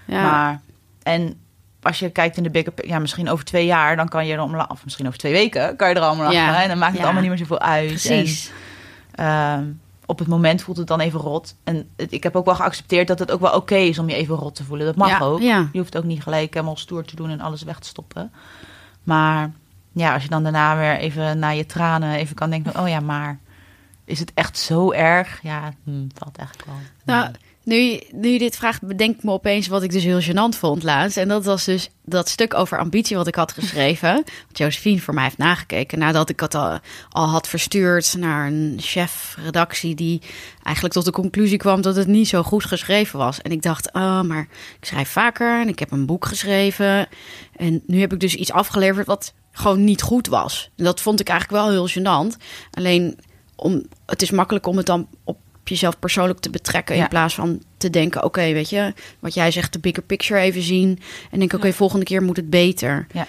[0.07, 0.22] Ja.
[0.22, 0.61] Maar,
[1.03, 1.35] en
[1.83, 4.40] als je kijkt in de bigger ja, misschien over twee jaar, dan kan je er
[4.40, 6.40] om Of misschien over twee weken kan je er allemaal lachen.
[6.40, 6.62] Ja.
[6.62, 7.05] En dan maakt het Ja.
[7.05, 7.87] allemaal niet meer zoveel uit.
[7.87, 8.48] Precies.
[8.48, 8.55] En,
[9.24, 9.64] Ehm,
[10.07, 11.55] op het moment voelt het dan even rot.
[11.64, 14.14] En het- ik heb ook wel geaccepteerd dat het ook wel oké is om je
[14.14, 14.87] even rot te voelen.
[14.87, 15.40] Dat mag Ja, ook.
[15.40, 15.68] ja.
[15.72, 18.33] Je hoeft ook niet gelijk helemaal stoer te doen en alles weg te stoppen.
[19.03, 19.50] Maar
[19.92, 22.72] ja, als je dan daarna weer even naar je tranen even kan denken...
[22.72, 23.38] van, oh ja, maar
[24.05, 25.42] is het echt zo erg?
[25.42, 26.79] Ja, hm, valt eigenlijk wel.
[27.16, 27.31] Nou,
[27.70, 30.83] nu, nu je dit vraagt, bedenk ik me opeens wat ik dus heel gênant vond
[30.83, 31.16] laatst.
[31.16, 34.14] En dat was dus dat stuk over ambitie wat ik had geschreven.
[34.48, 35.98] Wat Josephine voor mij heeft nagekeken.
[35.98, 36.78] Nadat ik het al,
[37.11, 40.20] al had verstuurd naar een chef redactie die
[40.62, 43.42] eigenlijk tot de conclusie kwam dat het niet zo goed geschreven was.
[43.42, 44.48] En ik dacht, oh, maar
[44.80, 47.09] ik schrijf vaker en ik heb een boek geschreven.
[47.56, 50.70] En nu heb ik dus iets afgeleverd wat gewoon niet goed was.
[50.76, 52.42] En dat vond ik eigenlijk wel heel gênant.
[52.70, 53.18] Alleen,
[53.56, 55.37] om, het is makkelijk om het dan op
[55.74, 56.96] jezelf persoonlijk te betrekken.
[56.96, 57.02] Ja.
[57.02, 60.62] In plaats van te denken, oké, weet je, wat jij zegt, de bigger picture even
[60.62, 60.98] zien.
[61.30, 63.06] En denk, oké, volgende keer moet het beter.
[63.12, 63.26] Ja.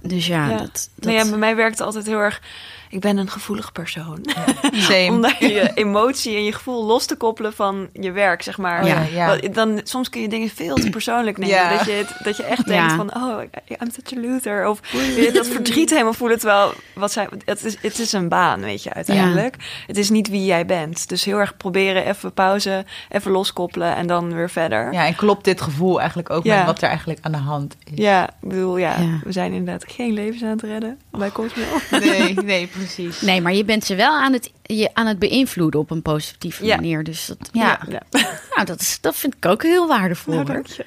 [0.00, 0.56] Dus ja, Ja.
[0.56, 0.90] dat...
[0.94, 2.42] dat Nou ja, bij mij werkt het altijd heel erg.
[2.90, 4.18] Ik ben een gevoelig persoon.
[4.72, 5.08] Same.
[5.10, 8.86] Om daar je emotie en je gevoel los te koppelen van je werk, zeg maar.
[8.86, 9.26] Ja, ja.
[9.26, 11.54] Want Dan, soms kun je dingen veel te persoonlijk nemen.
[11.54, 11.76] Ja.
[11.76, 12.72] Dat, je het, dat je echt Ja.
[12.88, 14.68] denkt van, oh, I'm such a loser.
[14.68, 16.38] Of je dat verdriet helemaal voelen.
[16.38, 19.56] Terwijl, wat zij, het, is, het is een baan, weet je, uiteindelijk.
[19.86, 21.08] Het is niet wie jij bent.
[21.08, 24.92] Dus heel erg proberen, even pauze, even loskoppelen en dan weer verder.
[24.92, 26.56] Ja, en klopt dit gevoel eigenlijk ook Ja.
[26.56, 27.92] met wat er eigenlijk aan de hand is?
[28.04, 29.20] Ja, ik bedoel, ja, Ja.
[29.24, 31.62] we zijn inderdaad geen levens aan het redden bij Cosmo.
[31.90, 33.20] Nee, nee, precies.
[33.20, 36.64] Nee, maar je bent ze wel aan het, je, aan het beïnvloeden op een positieve
[36.64, 36.74] Ja.
[36.76, 37.04] manier.
[37.04, 37.80] Dus dat, Ja.
[37.88, 38.02] Ja.
[38.54, 40.34] nou, dat, is, dat vind ik ook heel waardevol.
[40.34, 40.54] Nou, hoor.
[40.54, 40.84] dank je.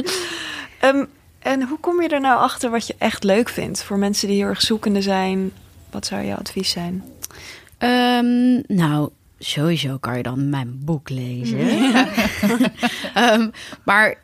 [0.80, 1.04] Ehm,
[1.38, 3.82] en hoe kom je er nou achter wat je echt leuk vindt?
[3.82, 5.52] Voor mensen die heel erg zoekende zijn,
[5.90, 7.04] wat zou jouw advies zijn?
[7.78, 11.58] Ehm, nou, sowieso kan je dan mijn boek lezen.
[13.14, 13.48] Ehm,
[13.84, 14.14] maar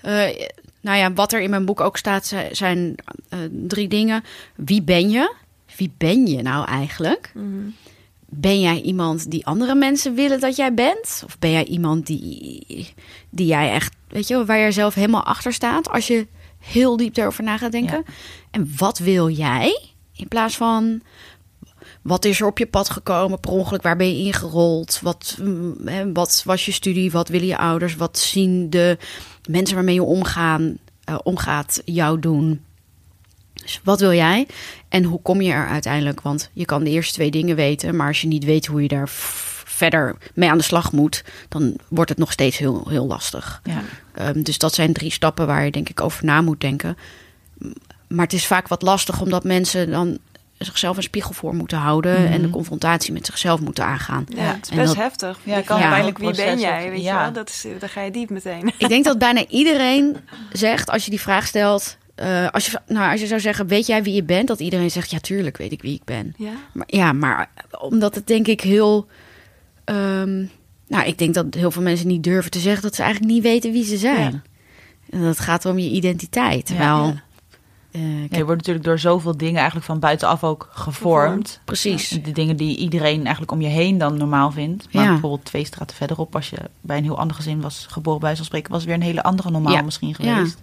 [0.00, 0.46] eh,
[0.80, 2.94] nou ja, wat er in mijn boek ook staat, zi- zijn
[3.28, 4.24] eh, drie dingen.
[4.54, 5.34] Wie ben je?
[5.76, 7.30] Wie ben je nou eigenlijk?
[7.34, 7.68] Mhm.
[8.28, 11.22] Ben jij iemand die andere mensen willen dat jij bent?
[11.26, 12.94] Of ben jij iemand die,
[13.30, 16.26] die jij echt, weet je, waar jij zelf helemaal achter staat als je
[16.58, 18.04] heel diep erover na gaat denken?
[18.50, 19.80] En wat wil jij?
[20.16, 21.02] In plaats van
[22.02, 23.82] wat is er op je pad gekomen per ongeluk?
[23.82, 25.00] Waar ben je ingerold?
[25.02, 27.10] Wat, mm, wat was je studie?
[27.10, 27.96] Wat willen je ouders?
[27.96, 28.98] Wat zien de
[29.48, 32.64] mensen waarmee je omgaan, eh, omgaat jou doen?
[33.64, 34.46] Dus wat wil jij?
[34.88, 36.20] En hoe kom je er uiteindelijk?
[36.20, 38.88] Want je kan de eerste twee dingen weten, maar als je niet weet hoe je
[38.88, 39.08] daar
[39.64, 43.60] verder mee aan de slag moet, dan wordt het nog steeds heel, heel lastig.
[43.64, 43.82] Ja.
[44.14, 46.96] Ehm, dus dat zijn drie stappen waar je denk ik over na moet denken.
[48.08, 50.18] Maar het is vaak wat lastig omdat mensen dan
[50.58, 54.26] zichzelf een spiegel voor moeten houden en de confrontatie met zichzelf moeten aangaan.
[54.28, 55.38] Ja, het is En best dat- heftig.
[55.42, 55.82] Ja, je kan Ja.
[55.82, 56.90] uiteindelijk, wie ben jij?
[56.90, 57.12] Weet ja.
[57.16, 57.32] je wel?
[57.32, 58.72] Dat is, daar ga je diep meteen.
[58.78, 60.16] Ik denk dat bijna iedereen
[60.52, 63.86] zegt, als je die vraag stelt, eh, als, je, nou, als je zou zeggen, weet
[63.86, 64.48] jij wie je bent?
[64.48, 66.34] Dat iedereen zegt, ja, tuurlijk weet ik wie ik ben.
[66.38, 66.52] Ja?
[66.72, 67.50] Maar, ja, maar
[67.80, 69.06] omdat het denk ik heel...
[69.84, 70.44] ehm,
[70.88, 73.42] nou, ik denk dat heel veel mensen niet durven te zeggen dat ze eigenlijk niet
[73.42, 74.42] weten wie ze zijn.
[75.10, 76.66] En dat gaat om je identiteit.
[76.66, 77.22] Terwijl, Ja.
[77.90, 80.94] eh, Ja, je wordt natuurlijk door zoveel dingen eigenlijk van buitenaf ook gevormd.
[80.94, 81.60] Gevormd.
[81.64, 82.08] precies.
[82.08, 84.92] De dingen die iedereen eigenlijk om je heen dan normaal vindt.
[84.92, 85.10] Maar Ja.
[85.10, 88.44] bijvoorbeeld twee straten verderop, als je bij een heel ander gezin was geboren, bij zo'n
[88.44, 89.82] spreken, was weer een hele andere normaal Ja.
[89.82, 90.34] misschien Ja.
[90.34, 90.62] geweest.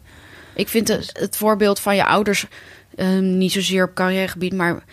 [0.55, 2.45] Ik vind het, het voorbeeld van je ouders
[2.95, 4.83] ehm, niet zozeer op carrièregebied, maar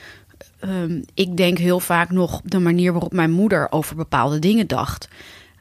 [0.61, 5.09] ehm, ik denk heel vaak nog de manier waarop mijn moeder over bepaalde dingen dacht.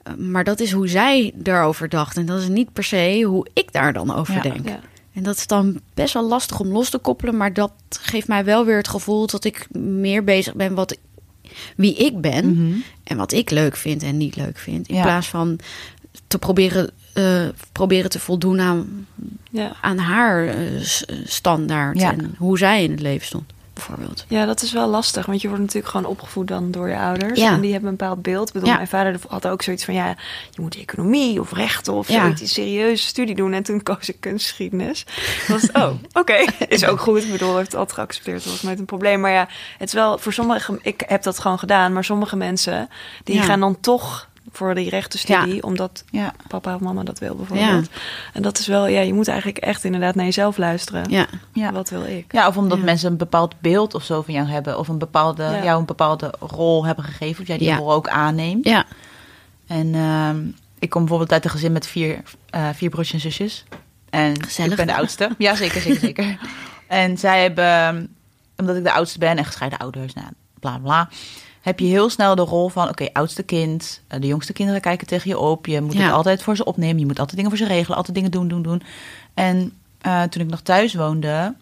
[0.03, 2.17] Eh, maar dat is hoe zij daarover dacht.
[2.17, 4.41] En dat is niet per se hoe ik daar dan over Ja.
[4.41, 4.67] denk.
[4.67, 4.79] Ja.
[5.13, 7.37] En dat is dan best wel lastig om los te koppelen.
[7.37, 10.97] Maar dat geeft mij wel weer het gevoel dat ik meer bezig ben wat
[11.75, 12.49] wie ik ben.
[12.53, 12.77] Mhm.
[13.03, 14.87] En wat ik leuk vind en niet leuk vind.
[14.87, 15.01] In Ja.
[15.01, 15.59] plaats van
[16.27, 19.07] te proberen, eh, proberen te voldoen aan
[19.49, 19.71] Ja.
[19.81, 20.55] aan haar eh,
[21.25, 22.11] standaard Ja.
[22.11, 24.25] en hoe zij in het leven stond, bijvoorbeeld.
[24.27, 25.25] ja, dat is wel lastig.
[25.25, 27.39] Want je wordt natuurlijk gewoon opgevoed dan door je ouders.
[27.39, 27.53] Ja.
[27.53, 28.47] En die hebben een bepaald beeld.
[28.47, 29.93] Ik bedoel, mijn vader had ook zoiets van...
[29.93, 30.07] ja,
[30.51, 32.21] je moet economie of rechten of Ja.
[32.21, 33.53] zoiets, een serieuze studie doen.
[33.53, 35.05] En toen koos ik kunstgeschiedenis.
[35.47, 36.45] Was het, oh, oké.
[36.67, 37.23] Is ook goed.
[37.23, 38.43] Ik bedoel, heeft het altijd geaccepteerd.
[38.43, 39.19] Dat was nooit een probleem.
[39.19, 40.79] Maar ja, het is wel voor sommige...
[40.81, 41.93] Ik heb dat gewoon gedaan.
[41.93, 42.89] Maar sommige mensen,
[43.23, 45.63] die gaan dan toch voor die rechtenstudie.
[45.63, 46.33] Omdat Ja.
[46.47, 47.89] papa of mama dat wil bijvoorbeeld.
[48.33, 48.87] En dat is wel...
[48.87, 51.09] Ja, je moet eigenlijk echt inderdaad naar jezelf luisteren.
[51.09, 51.71] Ja, Ja.
[51.71, 52.33] Wat wil ik?
[52.33, 54.79] Ja, of omdat mensen een bepaald beeld of zo van jou hebben.
[54.79, 57.41] Of een bepaalde, jou een bepaalde rol hebben gegeven.
[57.41, 58.65] Of jij die rol ook aanneemt.
[58.65, 58.85] ja,
[59.67, 60.37] En ehm,
[60.79, 63.63] ik kom bijvoorbeeld uit een gezin met vier, eh, vier broertjes en zusjes.
[64.09, 64.71] En Gezellig.
[64.71, 65.29] ik ben de oudste.
[65.37, 66.37] Ja, zeker, zeker, zeker.
[66.87, 68.15] En zij hebben,
[68.57, 70.27] omdat ik de oudste ben en gescheiden ouders, nou,
[70.59, 71.09] bla bla.
[71.67, 74.01] Heb je heel snel de rol van, oké, oudste kind.
[74.07, 75.65] eh, De jongste kinderen kijken tegen je op.
[75.65, 76.01] Je moet Ja.
[76.03, 76.99] het altijd voor ze opnemen.
[76.99, 77.97] Je moet altijd dingen voor ze regelen.
[77.97, 78.81] Altijd dingen doen, doen, doen.
[79.33, 81.55] En eh, toen ik nog thuis woonde,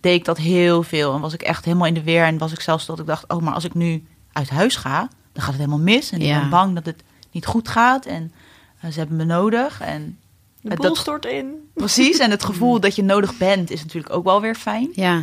[0.00, 1.14] deed ik dat heel veel.
[1.14, 2.24] En was ik echt helemaal in de weer.
[2.24, 4.98] En was ik zelfs dat ik dacht, oh, maar als ik nu uit huis ga,
[5.32, 6.10] dan gaat het helemaal mis.
[6.10, 6.40] En ik Ja.
[6.40, 8.06] ben bang dat het niet goed gaat.
[8.06, 8.32] En
[8.80, 9.80] eh, ze hebben me nodig.
[9.80, 10.18] En
[10.60, 11.70] De boel dat- stort in.
[11.74, 12.18] precies.
[12.18, 14.88] En het gevoel dat je nodig bent, is natuurlijk ook wel weer fijn.
[14.92, 15.22] ja,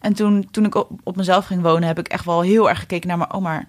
[0.00, 2.78] En toen, toen ik op, op mezelf ging wonen, heb ik echt wel heel erg
[2.78, 3.68] gekeken naar, maar, oh, maar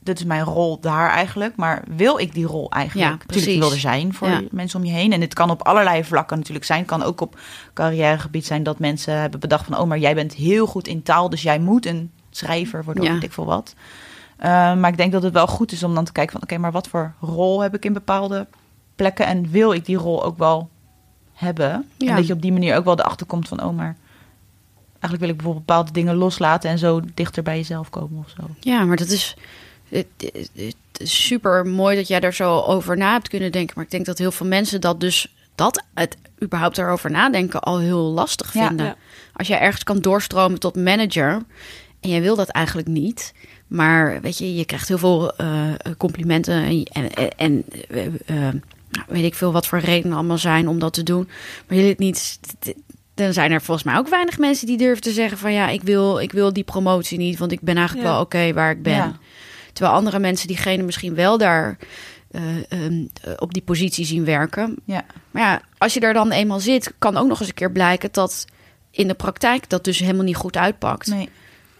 [0.00, 1.56] dit is mijn rol daar eigenlijk.
[1.56, 3.10] Maar wil ik die rol eigenlijk?
[3.10, 3.46] Ja, precies.
[3.54, 4.42] ik wil er zijn voor Ja.
[4.50, 5.12] mensen om je heen.
[5.12, 6.78] En dit kan op allerlei vlakken natuurlijk zijn.
[6.78, 7.38] Het kan ook op
[7.74, 11.30] carrièregebied zijn dat mensen hebben bedacht van, oh, maar jij bent heel goed in taal,
[11.30, 13.12] dus jij moet een schrijver worden, Ja.
[13.12, 13.74] weet ik veel wat.
[14.38, 16.58] Uh, maar ik denk dat het wel goed is om dan te kijken van, oké,
[16.58, 18.46] maar wat voor rol heb ik in bepaalde
[18.96, 19.26] plekken?
[19.26, 20.68] En wil ik die rol ook wel
[21.32, 21.88] hebben?
[21.96, 22.08] Ja.
[22.10, 23.96] En dat je op die manier ook wel erachter komt van, oh, maar
[25.08, 28.42] eigenlijk wil ik bijvoorbeeld bepaalde dingen loslaten en zo dichter bij jezelf komen of zo.
[28.60, 29.34] ja, maar dat is,
[29.88, 33.74] het, het- het is super mooi dat jij daar zo over na hebt kunnen denken.
[33.76, 37.78] Maar ik denk dat heel veel mensen dat dus, dat het überhaupt erover nadenken al
[37.78, 38.86] heel lastig vinden.
[38.86, 38.96] Ja.
[39.32, 41.42] Als jij ergens kan doorstromen tot manager
[42.00, 43.32] en jij wil dat eigenlijk niet,
[43.66, 45.62] maar weet je, je krijgt heel veel eh,
[45.98, 48.54] complimenten en, en, en eh, eh,
[48.90, 51.28] nou, weet ik veel wat voor redenen allemaal zijn om dat te doen,
[51.68, 52.38] maar je het niet.
[53.14, 55.82] Dan zijn er volgens mij ook weinig mensen die durven te zeggen van ja, ik
[55.82, 58.12] wil, ik wil die promotie niet, want ik ben eigenlijk Ja.
[58.12, 58.94] wel oké waar ik ben.
[58.94, 59.18] Ja.
[59.72, 61.76] Terwijl andere mensen diegene misschien wel daar
[62.30, 64.76] eh, ehm, eh, op die positie zien werken.
[64.84, 65.04] Ja.
[65.30, 68.08] Maar ja, als je daar dan eenmaal zit, kan ook nog eens een keer blijken
[68.12, 68.44] dat
[68.90, 71.06] in de praktijk dat dus helemaal niet goed uitpakt.
[71.06, 71.28] Nee.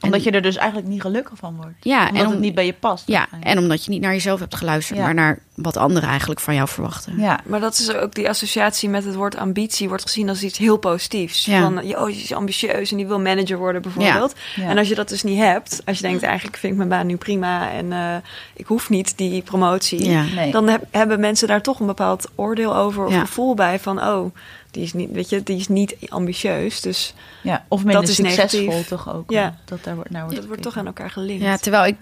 [0.01, 1.75] Omdat je er dus eigenlijk niet gelukkig van wordt.
[1.81, 3.09] Ja, Omdat en om, het niet bij je past.
[3.09, 5.05] ja, en omdat je niet naar jezelf hebt geluisterd, Ja.
[5.05, 7.19] maar naar wat anderen eigenlijk van jou verwachten.
[7.19, 10.59] Ja, Maar dat is ook die associatie met het woord ambitie wordt gezien als iets
[10.59, 11.45] heel positiefs.
[11.45, 11.61] Ja.
[11.61, 14.35] Van, oh, die is ambitieus en die wil manager worden bijvoorbeeld.
[14.57, 14.69] Ja.
[14.69, 17.07] En als je dat dus niet hebt, als je denkt eigenlijk vind ik mijn baan
[17.07, 18.17] nu prima en eh,
[18.55, 20.05] ik hoef niet die promotie.
[20.11, 20.23] Ja.
[20.35, 20.51] nee.
[20.53, 23.21] Dan heb- hebben mensen daar toch een bepaald oordeel over of Ja.
[23.21, 24.35] gevoel bij van, oh,
[24.71, 26.81] die is niet, weet je, die is niet ambitieus.
[26.81, 27.65] Dus ja.
[27.69, 28.89] Of minder dat is succesvol negatief.
[28.89, 29.31] toch ook.
[29.31, 29.55] Ja.
[29.65, 31.43] Dat daar wordt, naar wordt dat wordt toch aan elkaar gelinkt.
[31.45, 31.97] Ja, terwijl ik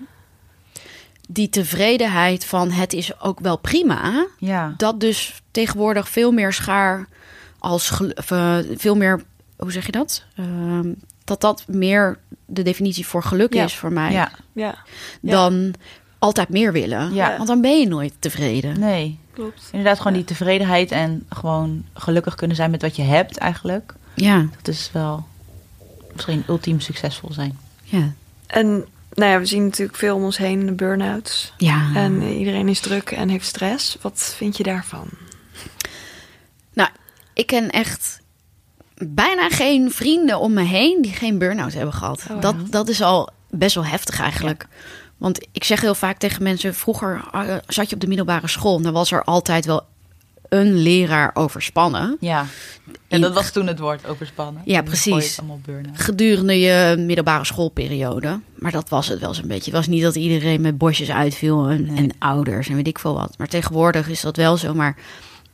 [1.28, 7.06] die tevredenheid van het is ook wel prima, Ja, dat dus tegenwoordig veel meer schaar
[7.58, 9.22] als eh, veel meer,
[9.56, 10.24] hoe zeg je dat?
[10.36, 10.92] Ehm,
[11.24, 13.64] dat dat meer de definitie voor geluk Ja.
[13.64, 14.74] is voor mij ja, ja,
[15.20, 15.32] ja.
[15.32, 15.74] dan
[16.18, 17.14] altijd meer willen.
[17.14, 17.36] Ja.
[17.36, 18.80] Want dan ben je nooit tevreden.
[18.80, 19.18] nee.
[19.32, 19.68] klopt.
[19.72, 20.18] Inderdaad, gewoon Ja.
[20.18, 23.94] die tevredenheid en gewoon gelukkig kunnen zijn met wat je hebt eigenlijk.
[24.14, 25.26] Ja, Dat is wel
[26.12, 27.58] misschien ultiem succesvol zijn.
[27.82, 28.12] ja,
[28.46, 28.84] En
[29.14, 31.52] nou ja, we zien natuurlijk veel om ons heen de burn-outs.
[31.56, 31.90] ja.
[31.94, 33.96] En iedereen is druk en heeft stress.
[34.00, 35.08] Wat vind je daarvan?
[36.72, 36.90] Nou,
[37.34, 38.20] ik ken echt
[38.94, 42.24] bijna geen vrienden om me heen die geen burn-out hebben gehad.
[42.30, 42.66] Oh, dat, ja.
[42.70, 44.66] dat is al best wel heftig eigenlijk.
[45.16, 48.76] Want ik zeg heel vaak tegen mensen: vroeger eh, zat je op de middelbare school,
[48.76, 49.86] en dan was er altijd wel
[50.52, 52.16] een leraar overspannen.
[52.20, 52.46] Ja,
[53.08, 54.62] en dat was toen het woord overspannen.
[54.64, 55.38] Ja, precies.
[55.92, 58.40] Gedurende je middelbare schoolperiode.
[58.54, 59.70] Maar dat was het wel zo'n beetje.
[59.70, 61.96] Het was niet dat iedereen met bosjes uitviel en, Nee.
[61.96, 63.34] en ouders en weet ik veel wat.
[63.38, 64.74] Maar tegenwoordig is dat wel zo.
[64.74, 64.96] Maar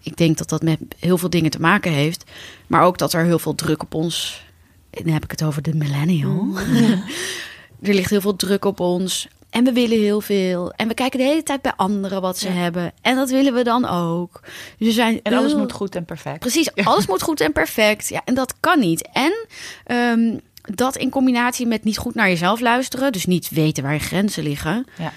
[0.02, 2.24] ik denk dat dat met heel veel dingen te maken heeft.
[2.66, 4.46] Maar ook dat er heel veel druk op ons...
[4.90, 6.46] En dan heb ik het over de millennial.
[7.82, 9.28] er ligt heel veel druk op ons.
[9.50, 10.72] En we willen heel veel.
[10.72, 12.54] En we kijken de hele tijd bij anderen wat ze Ja.
[12.54, 12.92] hebben.
[13.00, 14.40] En dat willen we dan ook.
[14.78, 16.38] Dus we zijn En alles moet goed en perfect.
[16.38, 18.08] Precies, alles moet goed en perfect.
[18.08, 19.08] Ja, en dat kan niet.
[19.12, 19.46] En
[19.84, 20.36] ehm,
[20.74, 24.42] dat in combinatie met niet goed naar jezelf luisteren, dus niet weten waar je grenzen
[24.42, 25.12] liggen, Ja.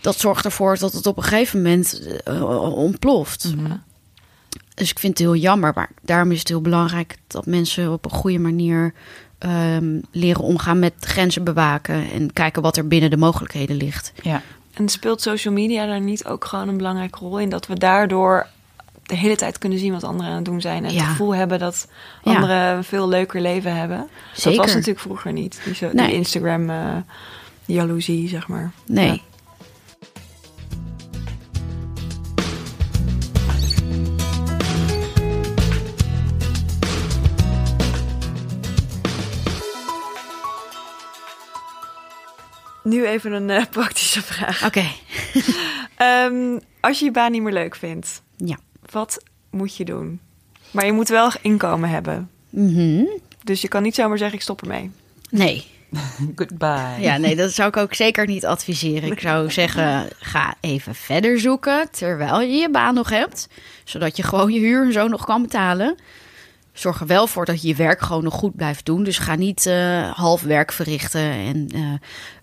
[0.00, 3.54] dat zorgt ervoor dat het op een gegeven moment eh, ontploft.
[3.56, 3.72] Mhm.
[4.74, 8.04] Dus ik vind het heel jammer, maar daarom is het heel belangrijk dat mensen op
[8.04, 8.94] een goede manier
[9.44, 14.12] ehm, leren omgaan met grenzen bewaken en kijken wat er binnen de mogelijkheden ligt.
[14.22, 14.42] Ja.
[14.74, 17.48] En speelt social media daar niet ook gewoon een belangrijke rol in?
[17.48, 18.46] Dat we daardoor
[19.02, 20.84] de hele tijd kunnen zien wat anderen aan het doen zijn.
[20.84, 20.98] En Ja.
[21.00, 21.88] het gevoel hebben dat
[22.22, 22.34] Ja.
[22.34, 23.98] anderen een veel leuker leven hebben.
[23.98, 24.08] Dat
[24.40, 24.60] Zeker.
[24.60, 25.60] was natuurlijk vroeger niet.
[25.64, 26.06] Die, zo, Nee.
[26.06, 26.96] die Instagram eh
[27.66, 28.70] jaloezie, zeg maar.
[28.86, 29.06] Nee.
[29.06, 29.18] Ja.
[42.84, 44.64] Nu even een eh, praktische vraag.
[44.66, 44.84] Oké.
[45.96, 48.56] Ehm, als je je baan niet meer leuk vindt, Ja.
[48.90, 50.20] wat moet je doen?
[50.70, 52.30] Maar je moet wel inkomen hebben.
[52.50, 53.04] Mhm.
[53.42, 54.90] Dus je kan niet zomaar zeggen, ik stop ermee.
[55.30, 55.64] Nee.
[56.36, 56.96] Goodbye.
[57.00, 59.12] Ja, nee, dat zou ik ook zeker niet adviseren.
[59.12, 63.48] Ik zou zeggen, ga even verder zoeken terwijl je je baan nog hebt.
[63.84, 65.96] Zodat je gewoon je huur en zo nog kan betalen.
[66.74, 69.04] Zorg er wel voor dat je je werk gewoon nog goed blijft doen.
[69.04, 71.80] Dus ga niet eh, half werk verrichten en eh,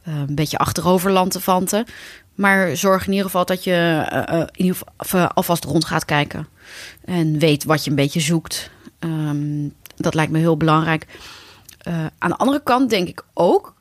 [0.04, 1.86] eh, een beetje achterover lantefanten.
[2.36, 4.06] Maar zorg in ieder geval dat je
[4.56, 6.48] in ieder geval alvast rond gaat kijken.
[7.06, 8.70] En weet wat je een beetje zoekt.
[9.00, 11.06] Ehm, dat lijkt me heel belangrijk.
[12.18, 13.74] Aan de andere kant denk ik ook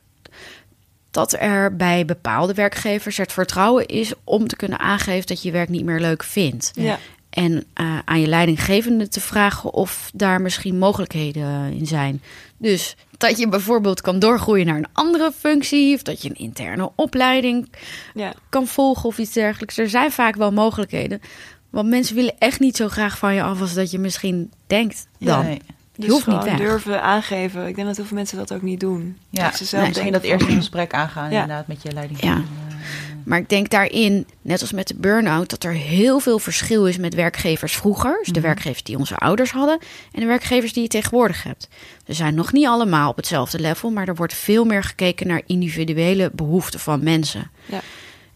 [1.11, 5.69] dat er bij bepaalde werkgevers het vertrouwen is om te kunnen aangeven dat je werk
[5.69, 6.71] niet meer leuk vindt.
[6.73, 6.99] Ja.
[7.31, 12.21] En eh, aan je leidinggevende te vragen of daar misschien mogelijkheden in zijn.
[12.57, 16.91] Dus dat je bijvoorbeeld kan doorgroeien naar een andere functie, of dat je een interne
[16.95, 17.69] opleiding
[18.13, 18.33] ja.
[18.49, 19.77] kan volgen of iets dergelijks.
[19.77, 21.21] Er zijn vaak wel mogelijkheden.
[21.69, 25.07] Want mensen willen echt niet zo graag van je af als dat je misschien denkt
[25.19, 25.45] dan.
[25.45, 25.61] Nee.
[25.95, 26.57] Je Dus hoeft niet weg.
[26.57, 27.67] durven aangeven.
[27.67, 29.17] Ik denk dat heel veel mensen dat ook niet doen.
[29.29, 31.41] Ja, Dat ze zelf nee, dat eerst een gesprek aangaan Ja.
[31.41, 32.21] inderdaad met je leiding.
[32.21, 32.41] Ja.
[33.23, 36.97] Maar ik denk daarin, net als met de burn-out, dat er heel veel verschil is
[36.97, 38.17] met werkgevers vroeger.
[38.19, 38.41] Dus de Mhm.
[38.47, 39.79] werkgevers die onze ouders hadden
[40.11, 41.67] en de werkgevers die je tegenwoordig hebt.
[42.07, 45.41] Ze zijn nog niet allemaal op hetzelfde level, maar er wordt veel meer gekeken naar
[45.45, 47.51] individuele behoeften van mensen.
[47.65, 47.79] Ja.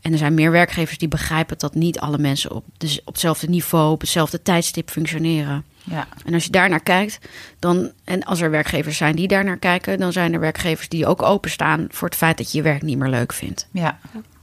[0.02, 3.48] En er zijn meer werkgevers die begrijpen dat niet alle mensen op, dus op hetzelfde
[3.50, 5.64] niveau, op hetzelfde tijdstip functioneren.
[5.84, 6.08] Ja.
[6.26, 7.20] En als je daar naar kijkt,
[7.60, 11.06] dan, en als er werkgevers zijn die daar naar kijken, dan zijn er werkgevers die
[11.06, 14.00] ook openstaan voor het feit dat je je werk niet meer leuk vindt Ja.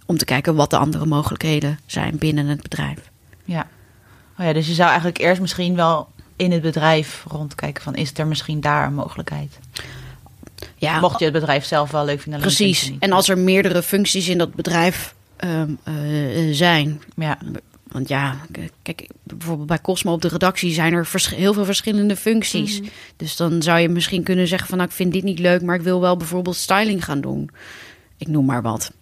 [0.07, 2.98] Om te kijken wat de andere mogelijkheden zijn binnen het bedrijf.
[3.44, 3.66] Ja.
[4.38, 4.53] Oh ja.
[4.53, 8.61] Dus je zou eigenlijk eerst misschien wel in het bedrijf rondkijken van is er misschien
[8.61, 9.59] daar een mogelijkheid?
[10.76, 12.40] Ja, Mocht je het bedrijf zelf wel leuk vinden.
[12.40, 12.92] precies.
[12.98, 15.94] En als er meerdere functies in dat bedrijf ehm, eh,
[16.50, 17.03] zijn.
[17.16, 17.38] Ja.
[17.92, 18.36] Want ja,
[18.82, 22.80] kijk, bijvoorbeeld bij Cosmo op de redactie zijn er heel veel verschillende functies.
[22.80, 22.88] Mhm.
[23.16, 25.74] Dus dan zou je misschien kunnen zeggen van nou, ik vind dit niet leuk, maar
[25.74, 27.50] ik wil wel bijvoorbeeld styling gaan doen.
[28.16, 28.92] Ik noem maar wat.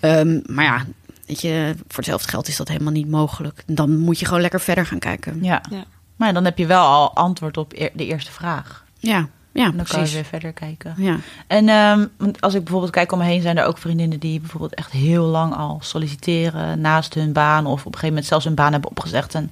[0.00, 0.84] Ehm, maar ja,
[1.26, 3.62] weet je, voor hetzelfde geld is dat helemaal niet mogelijk.
[3.66, 5.38] Dan moet je gewoon lekker verder gaan kijken.
[5.42, 5.62] Ja.
[5.70, 5.84] Ja.
[6.16, 8.84] Maar dan heb je wel al antwoord op de eerste vraag.
[8.98, 10.94] Ja, ja, En dan kan je weer verder kijken.
[10.96, 11.18] Ja.
[11.46, 12.06] En ehm,
[12.40, 15.24] als ik bijvoorbeeld kijk om me heen, zijn er ook vriendinnen die bijvoorbeeld echt heel
[15.24, 17.66] lang al solliciteren naast hun baan.
[17.66, 19.34] Of op een gegeven moment zelfs hun baan hebben opgezegd.
[19.34, 19.50] En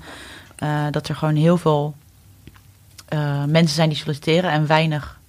[0.57, 1.95] eh, dat er gewoon heel veel
[3.09, 5.21] eh, mensen zijn die solliciteren en weinig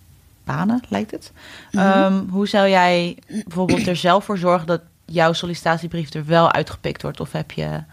[0.43, 1.31] banen, lijkt het.
[1.71, 1.85] Mhm.
[1.85, 7.01] Ehm, hoe zou jij bijvoorbeeld er zelf voor zorgen dat jouw sollicitatiebrief er wel uitgepikt
[7.01, 7.19] wordt?
[7.19, 7.83] Of heb je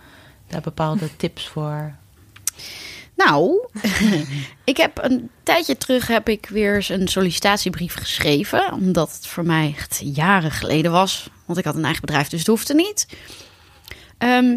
[0.46, 1.94] daar bepaalde tips voor?
[3.16, 3.68] Nou,
[4.64, 8.72] ik heb een tijdje terug heb ik weer eens een sollicitatiebrief geschreven.
[8.72, 11.30] Omdat het voor mij echt jaren geleden was.
[11.44, 13.06] Want ik had een eigen bedrijf, dus het hoefde niet.
[14.18, 14.56] Ehm,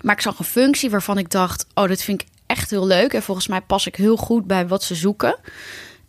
[0.00, 1.66] maar ik zag een functie waarvan ik dacht...
[1.74, 3.12] oh, dit vind ik echt heel leuk.
[3.12, 5.36] En volgens mij pas ik heel goed bij wat ze zoeken.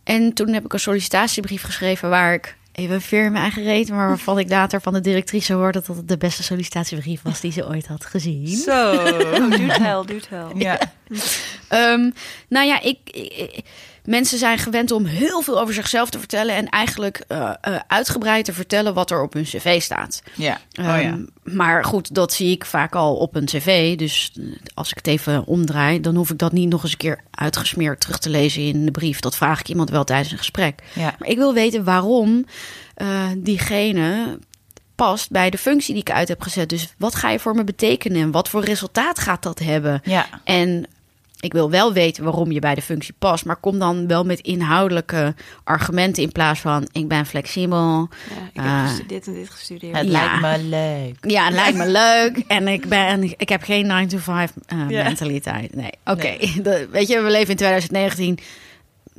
[0.04, 2.08] En toen heb ik een sollicitatiebrief geschreven...
[2.10, 3.88] waar ik even veer in mijn eigen reet...
[3.90, 5.82] maar waarvan ik later van de directrice hoorde...
[5.86, 8.46] dat het de beste sollicitatiebrief was die ze ooit had gezien.
[8.46, 8.92] Zo.
[8.92, 10.46] Oh, doe hell, doe hell.
[10.54, 10.78] Ja.
[11.68, 12.10] Ehm,
[12.48, 13.64] nou ja, ik, ik-
[14.04, 18.44] mensen zijn gewend om heel veel over zichzelf te vertellen en eigenlijk eh, eh, uitgebreid
[18.44, 20.22] te vertellen wat er op hun cv staat.
[20.34, 20.60] Ja.
[20.80, 21.18] Oh Ehm, ja.
[21.42, 23.96] Maar goed, dat zie ik vaak al op een cv.
[23.96, 24.44] Dus eh,
[24.74, 28.00] als ik het even omdraai, dan hoef ik dat niet nog eens een keer uitgesmeerd
[28.00, 29.20] terug te lezen in de brief.
[29.20, 30.82] Dat vraag ik iemand wel tijdens een gesprek.
[30.92, 31.14] Ja.
[31.18, 32.44] Maar ik wil weten waarom
[33.36, 34.38] diegene
[34.94, 36.68] past bij de functie die ik uit heb gezet.
[36.68, 40.00] Dus wat ga je voor me betekenen en wat voor resultaat gaat dat hebben?
[40.04, 40.26] Ja.
[40.44, 40.86] En
[41.40, 44.40] ik wil wel weten waarom je bij de functie past, maar kom dan wel met
[44.40, 48.08] inhoudelijke argumenten in plaats van ik ben flexibel.
[48.28, 49.96] Ja, ik heb gestu- dit en dit gestudeerd.
[49.96, 50.40] Het Ja.
[50.40, 51.30] lijkt me leuk.
[51.30, 54.78] Ja, het lijkt me leuk en ik ben ik heb geen 9 to 5 eh,
[54.88, 55.02] Ja.
[55.04, 55.74] mentaliteit.
[55.74, 56.36] Nee, oké.
[56.90, 58.38] Weet je, we leven in 2019.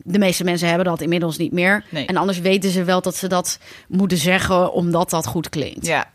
[0.03, 1.83] De meeste mensen hebben dat inmiddels niet meer.
[1.89, 2.05] Nee.
[2.05, 5.85] En anders weten ze wel dat ze dat moeten zeggen omdat dat goed klinkt.
[5.85, 6.11] Ja.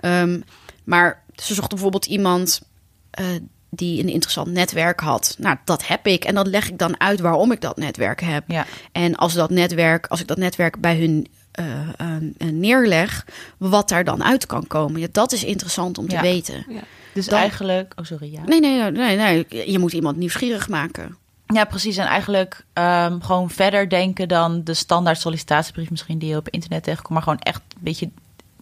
[0.00, 0.40] Ehm,
[0.84, 2.62] maar ze zochten bijvoorbeeld iemand
[3.10, 3.26] eh,
[3.74, 5.34] die een interessant netwerk had.
[5.38, 6.24] Nou, dat heb ik.
[6.24, 8.44] En dan leg ik dan uit waarom ik dat netwerk heb.
[8.46, 8.66] Ja.
[8.92, 11.66] En als, dat netwerk, als ik dat netwerk bij hun eh,
[11.96, 13.26] eh, neerleg,
[13.58, 15.00] wat daar dan uit kan komen.
[15.00, 16.20] Ja, dat is interessant om te Ja.
[16.20, 16.64] weten.
[16.68, 16.80] Ja.
[17.14, 17.92] Dus Dan- eigenlijk...
[17.96, 18.40] Oh, sorry, ja.
[18.46, 19.70] Nee, nee, nee, nee.
[19.70, 21.16] Je moet iemand nieuwsgierig maken.
[21.46, 21.96] Ja, precies.
[21.96, 26.82] En eigenlijk ehm, gewoon verder denken dan de standaard sollicitatiebrief misschien die je op internet
[26.82, 27.10] tegenkomt.
[27.12, 28.10] Maar gewoon echt een beetje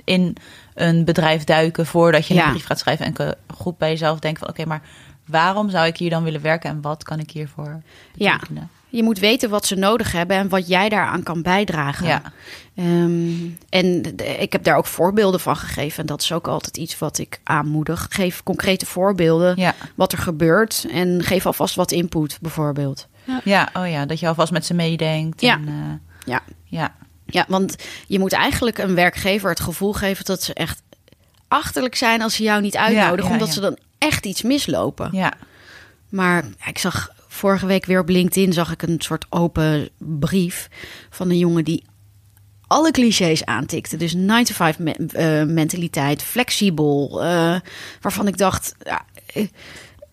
[0.04, 0.36] in
[0.74, 2.44] een bedrijf duiken voordat je Ja.
[2.44, 3.14] een brief gaat schrijven.
[3.14, 4.82] En goed bij jezelf denken van oké, maar
[5.26, 7.82] waarom zou ik hier dan willen werken en wat kan ik hiervoor
[8.14, 8.32] Ja.
[8.32, 8.68] betekenen?
[8.88, 12.06] Je moet weten wat ze nodig hebben en wat jij daaraan kan bijdragen.
[12.06, 12.22] Ja.
[12.74, 13.32] Ehm,
[13.68, 16.00] en de- ik heb daar ook voorbeelden van gegeven.
[16.00, 18.06] En dat is ook altijd iets wat ik aanmoedig.
[18.10, 19.74] Geef concrete voorbeelden Ja.
[19.94, 20.86] wat er gebeurt.
[20.92, 23.08] En geef alvast wat input, bijvoorbeeld.
[23.44, 25.40] ja, oh ja, dat je alvast met ze meedenkt.
[25.40, 25.54] Ja.
[25.54, 25.74] En, eh,
[26.32, 26.40] Ja.
[26.64, 26.94] ja,
[27.30, 27.76] Ja, want
[28.06, 30.82] je moet eigenlijk een werkgever het gevoel geven dat ze echt
[31.48, 33.24] achterlijk zijn als ze jou niet uitnodigen.
[33.24, 33.54] ja, omdat ja.
[33.54, 35.08] ze dan echt iets mislopen.
[35.12, 35.32] ja,
[36.08, 40.68] Maar ik zag vorige week weer op LinkedIn zag ik een soort open brief
[41.10, 41.84] van een jongen die
[42.66, 43.96] alle clichés aantikte.
[43.96, 47.22] Dus 9 to 5 me- eh, mentaliteit, flexibel.
[47.22, 47.56] eh,
[48.00, 49.04] waarvan ik dacht, ja,
[49.34, 49.46] eh,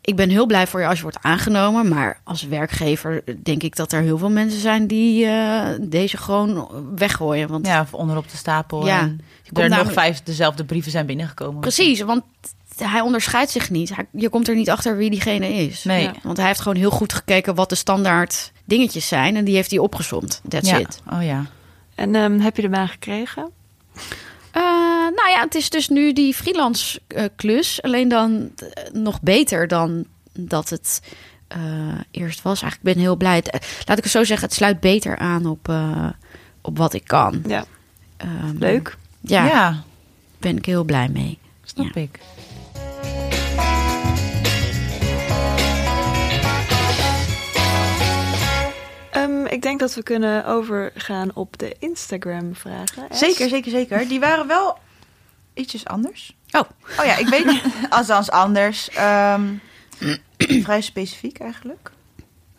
[0.08, 1.88] ik ben heel blij voor je als je wordt aangenomen.
[1.88, 6.70] Maar als werkgever denk ik dat er heel veel mensen zijn die eh, deze gewoon
[6.96, 7.48] weggooien.
[7.48, 8.86] Want ja, of onderop de stapel.
[8.86, 9.00] Ja.
[9.00, 11.60] En Je er nog namelijk- vijf dezelfde brieven zijn binnengekomen.
[11.62, 12.24] Precies, want
[12.78, 13.96] hij onderscheidt zich niet.
[13.96, 15.84] Hij- je komt er niet achter wie diegene is.
[15.84, 16.04] Nee.
[16.04, 16.14] Ja.
[16.24, 19.36] Want hij heeft gewoon heel goed gekeken wat de standaard dingetjes zijn.
[19.36, 20.42] En die heeft hij opgezomd.
[20.50, 20.78] That's ja.
[20.78, 21.02] it.
[21.14, 21.46] Oh ja.
[21.96, 23.50] En ehm, heb je de baan gekregen?
[24.58, 24.64] Eh,
[25.16, 27.82] nou ja, het is dus nu die freelance eh, klus.
[27.82, 31.02] Alleen dan eh, nog beter dan dat het
[32.12, 32.62] eerst was.
[32.62, 33.36] Eigenlijk ben ik heel blij.
[33.36, 35.72] Het- laat ik het zo zeggen, het sluit beter aan op,
[36.62, 37.44] op wat ik kan.
[37.48, 37.66] Ja,
[38.18, 38.98] Ehm, leuk.
[39.22, 39.84] Ja, ja,
[40.38, 41.40] ben ik heel blij mee.
[41.64, 42.20] snap ik.
[49.58, 53.08] Ik denk dat we kunnen overgaan op de Instagram-vragen.
[53.12, 54.08] Zeker, zeker, zeker.
[54.08, 54.78] Die waren wel
[55.54, 56.36] ietsjes anders.
[56.52, 56.62] Oh,
[57.00, 57.64] Oh ja, ik weet niet.
[57.90, 58.90] Althans, anders.
[58.90, 59.54] Ehm,
[60.38, 61.92] vrij specifiek eigenlijk.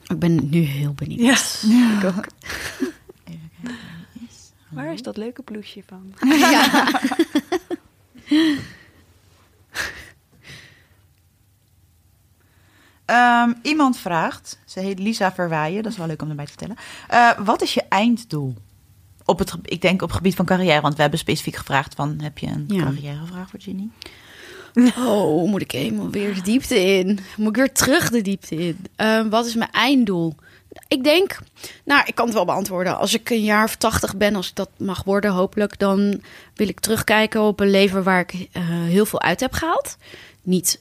[0.06, 1.60] ik ben nu heel benieuwd.
[1.62, 2.26] Ja, ik ook.
[3.24, 3.78] Even kijken.
[4.68, 6.14] Waar is dat leuke bloesje van?
[13.08, 16.76] Ehm, iemand vraagt, ze heet Lisa Verwaaien, dat is wel leuk om erbij te vertellen.
[17.08, 18.54] Eh, wat is je einddoel?
[19.24, 22.18] Op het, ik denk op het gebied van carrière, want we hebben specifiek gevraagd van,
[22.22, 22.82] heb je een Ja.
[22.82, 23.88] carrièrevraag voor Ginny?
[24.98, 27.18] Oh, moet ik helemaal weer de diepte in?
[27.36, 28.78] Moet ik weer terug de diepte in?
[28.96, 30.34] Ehm, wat is mijn einddoel?
[30.88, 31.38] Ik denk,
[31.84, 32.98] nou, ik kan het wel beantwoorden.
[32.98, 36.20] Als ik een jaar of tachtig ben, als ik dat mag worden, hopelijk, dan
[36.54, 39.96] wil ik terugkijken op een leven waar ik eh, heel veel uit heb gehaald.
[40.42, 40.80] Niet,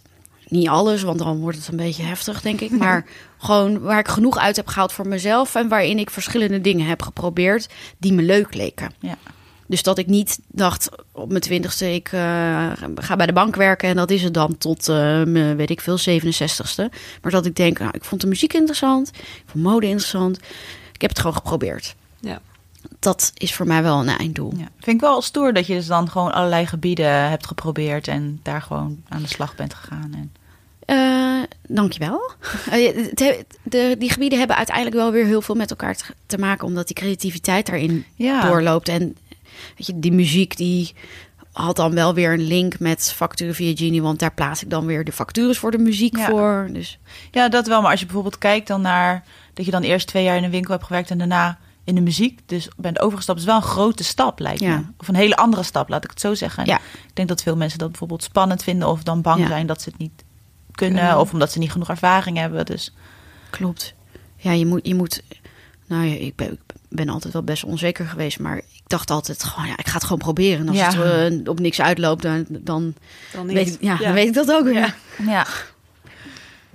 [0.50, 2.72] niet alles, want dan wordt het een beetje heftig, denk ik.
[2.72, 3.06] Maar
[3.38, 7.02] gewoon waar ik genoeg uit heb gehaald voor mezelf en waarin ik verschillende dingen heb
[7.02, 8.92] geprobeerd die me leuk leken.
[9.00, 9.18] Ja.
[9.68, 13.90] Dus dat ik niet dacht op mijn twintigste, ik eh, ga bij de bank werken
[13.90, 16.90] en dat is het dan tot, eh, mijn, weet ik veel, 67ste.
[17.22, 20.38] Maar dat ik denk, nou, ik vond de muziek interessant, ik vond mode interessant.
[20.94, 21.96] Ik heb het gewoon geprobeerd.
[22.20, 22.42] Ja.
[23.00, 24.54] Dat is voor mij wel een einddoel.
[24.58, 24.68] Ja.
[24.80, 28.62] Vind ik wel stoer dat je dus dan gewoon allerlei gebieden hebt geprobeerd en daar
[28.62, 30.14] gewoon aan de slag bent gegaan.
[30.14, 30.32] En...
[30.88, 32.22] Eh, dankjewel.
[32.72, 33.06] Eh,
[33.64, 36.88] de, die gebieden hebben uiteindelijk wel weer heel veel met elkaar te, te maken, omdat
[36.88, 38.42] die creativiteit daarin Ja.
[38.50, 38.90] doorloopt.
[38.90, 39.00] En
[39.78, 40.94] weet je, die muziek die
[41.52, 44.86] had dan wel weer een link met facturen via Genie, want daar plaats ik dan
[44.86, 46.30] weer de factures voor de muziek Ja.
[46.30, 46.70] voor.
[46.72, 47.00] Dus
[47.32, 47.82] Ja, dat wel.
[47.82, 49.24] Maar als je bijvoorbeeld kijkt dan naar
[49.54, 52.02] dat je dan eerst twee jaar in een winkel hebt gewerkt en daarna in de
[52.02, 54.78] muziek, dus bent overgestapt, is wel een grote stap, lijkt Ja.
[54.78, 54.84] me.
[54.98, 56.66] Of een hele andere stap, laat ik het zo zeggen.
[56.66, 56.76] Ja.
[56.78, 59.90] Ik denk dat veel mensen dat bijvoorbeeld spannend vinden of dan bang zijn dat ze
[59.90, 60.24] het niet
[60.78, 61.20] kunnen Kunnen.
[61.20, 62.66] of omdat ze niet genoeg ervaring hebben.
[62.66, 62.94] Dus
[63.50, 63.94] klopt.
[64.38, 65.22] Ja, je moet, je moet.
[65.88, 66.60] Nou ja, ik ben, ik
[66.90, 70.04] ben altijd wel best onzeker geweest, maar ik dacht altijd gewoon, ja, ik ga het
[70.04, 70.60] gewoon proberen.
[70.60, 70.94] En als Ja.
[70.94, 72.94] het eh, op niks uitloopt, dan, dan,
[73.34, 73.56] Dan niet.
[73.56, 74.74] weet, ik, ja, dan weet ik dat ook weer.
[74.74, 74.94] Ja.
[75.26, 75.46] ja.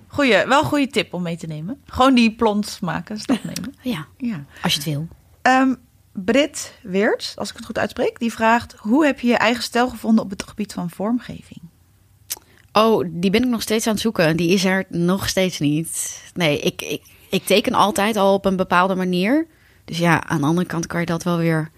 [0.07, 1.81] Goeie, wel een goede tip om mee te nemen.
[1.87, 3.75] Gewoon die plons maken, stap nemen.
[3.83, 4.45] ja, Ja.
[4.63, 5.09] als je het wil.
[5.43, 5.75] Ehm
[6.13, 9.89] Brit Weert, als ik het goed uitspreek, die vraagt: hoe heb je je eigen stijl
[9.89, 11.61] gevonden op het gebied van vormgeving?
[12.73, 14.37] Oh, die ben ik nog steeds aan het zoeken.
[14.37, 16.21] Die is er nog steeds niet.
[16.35, 19.47] Nee, ik, ik, ik teken altijd al op een bepaalde manier.
[19.85, 21.71] Dus ja, aan de andere kant kan je dat wel weer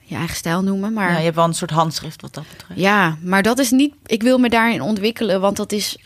[0.00, 0.92] je eigen stijl noemen.
[0.92, 2.80] Maar Ja, je hebt wel een soort handschrift wat dat betreft.
[2.80, 3.94] Ja, maar dat is niet.
[4.06, 5.98] Ik wil me daarin ontwikkelen, want dat is,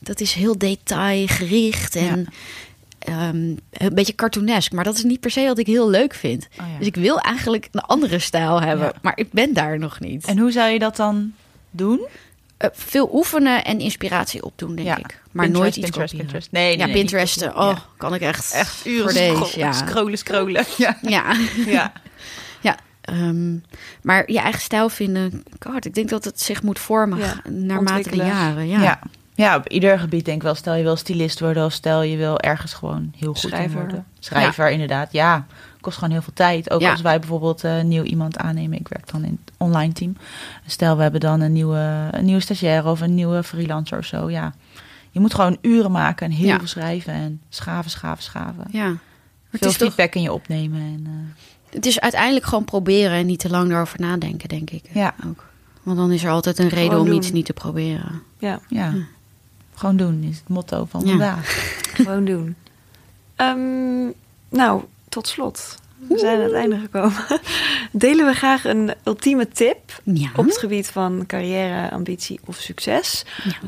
[0.00, 2.26] dat is heel detailgericht en
[2.98, 4.72] ehm, een beetje cartoonesk.
[4.72, 6.48] Maar dat is niet per se wat ik heel leuk vind.
[6.60, 6.78] Oh ja.
[6.78, 10.24] Dus ik wil eigenlijk een andere stijl hebben, maar ik ben daar nog niet.
[10.24, 11.32] En hoe zou je dat dan
[11.70, 12.06] doen?
[12.56, 14.96] Eh, veel oefenen en inspiratie opdoen, denk Ja.
[14.96, 15.04] ik.
[15.04, 16.18] Maar Pinterest, nooit iets Pinterest, kopiëren.
[16.18, 16.52] Pinterest.
[16.52, 19.34] Nee, nee, ja, nee, niet Oh, kan ik echt, Echt uren deze.
[19.34, 19.72] scrollen, Ja.
[19.72, 20.64] scrollen, scrollen.
[20.76, 20.98] Ja.
[21.02, 21.36] Ja.
[21.66, 21.92] ja.
[22.60, 23.56] Ja, ehm,
[24.02, 27.18] maar je eigen stijl vinden, God, ik denk dat het zich moet vormen
[27.50, 28.68] naarmate de jaren.
[28.68, 29.00] Ja.
[29.34, 29.56] Ja.
[29.56, 30.54] op ieder gebied denk ik wel.
[30.54, 33.80] Stel je wil stylist worden of stel je wil ergens gewoon heel goed in Schrijver.
[33.80, 34.06] worden.
[34.20, 35.12] Schrijver, inderdaad.
[35.12, 35.46] Ja,
[35.86, 36.70] kost gewoon heel veel tijd.
[36.70, 36.90] Ook Ja.
[36.90, 38.78] als wij bijvoorbeeld eh, nieuw iemand aannemen.
[38.78, 40.16] Ik werk dan in het online team.
[40.66, 44.30] Stel we hebben dan een nieuwe, een nieuwe stagiaire of een nieuwe freelancer of zo.
[44.30, 44.54] Ja,
[45.10, 46.58] je moet gewoon uren maken en heel Ja.
[46.58, 48.64] veel schrijven en schaven, schaven, schaven.
[48.70, 48.84] ja.
[48.88, 48.94] Maar
[49.50, 50.80] het Veel is toch feedback in je opnemen.
[50.80, 54.84] En, eh, Het is uiteindelijk gewoon proberen en niet te lang erover nadenken, denk ik.
[54.92, 55.44] ja, Ook.
[55.82, 57.16] Want dan is er altijd een reden Gewoon om doen.
[57.16, 58.22] iets niet te proberen.
[58.38, 58.92] Ja, ja.
[59.74, 61.08] Gewoon doen is het motto van Ja.
[61.08, 61.46] vandaag.
[61.94, 62.54] gewoon doen.
[63.36, 64.06] Ehm,
[64.48, 64.82] nou,
[65.16, 65.74] tot slot.
[66.08, 67.24] We zijn aan het einde gekomen.
[67.92, 70.30] Delen we graag een ultieme tip Ja.
[70.36, 73.24] op het gebied van carrière, ambitie of succes.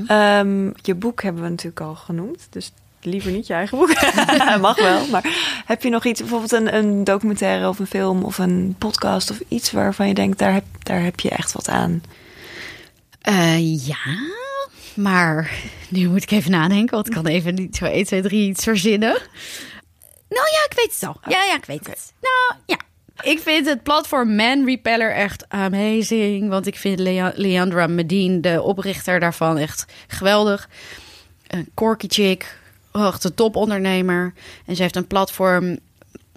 [0.07, 0.38] Ja.
[0.40, 2.72] Ehm, je boek hebben we natuurlijk al genoemd, dus
[3.03, 3.92] liever niet je eigen boek.
[4.61, 5.24] Mag wel, maar
[5.66, 9.40] heb je nog iets, bijvoorbeeld een, een documentaire of een film of een podcast of
[9.49, 12.03] iets waarvan je denkt, daar heb, daar heb je echt wat aan?
[13.20, 13.99] Eh, ja,
[14.94, 15.51] maar
[15.88, 18.64] nu moet ik even nadenken, want ik kan even niet zo 1, 2, 3 iets
[18.64, 19.18] verzinnen.
[20.29, 21.20] Nou ja, ik weet het al.
[21.29, 22.12] Ja, ja, ik weet het.
[22.20, 22.76] Nou ja,
[23.31, 26.49] ik vind het platform Man Repeller echt amazing.
[26.49, 30.68] Want ik vind Lea- Leandra Medine, de oprichter daarvan, echt geweldig.
[31.47, 32.59] Een corky chick,
[32.93, 34.33] echt een topondernemer.
[34.66, 35.79] En ze heeft een platform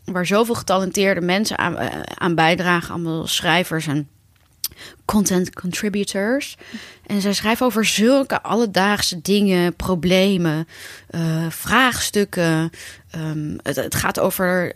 [0.05, 2.93] waar zoveel getalenteerde mensen aan, eh, aan bijdragen.
[2.93, 4.09] Allemaal schrijvers en
[5.05, 6.57] content contributors.
[7.05, 10.67] En zij schrijven over zulke alledaagse dingen, problemen,
[11.09, 12.69] eh, vraagstukken.
[13.11, 14.73] Ehm, het, het gaat over,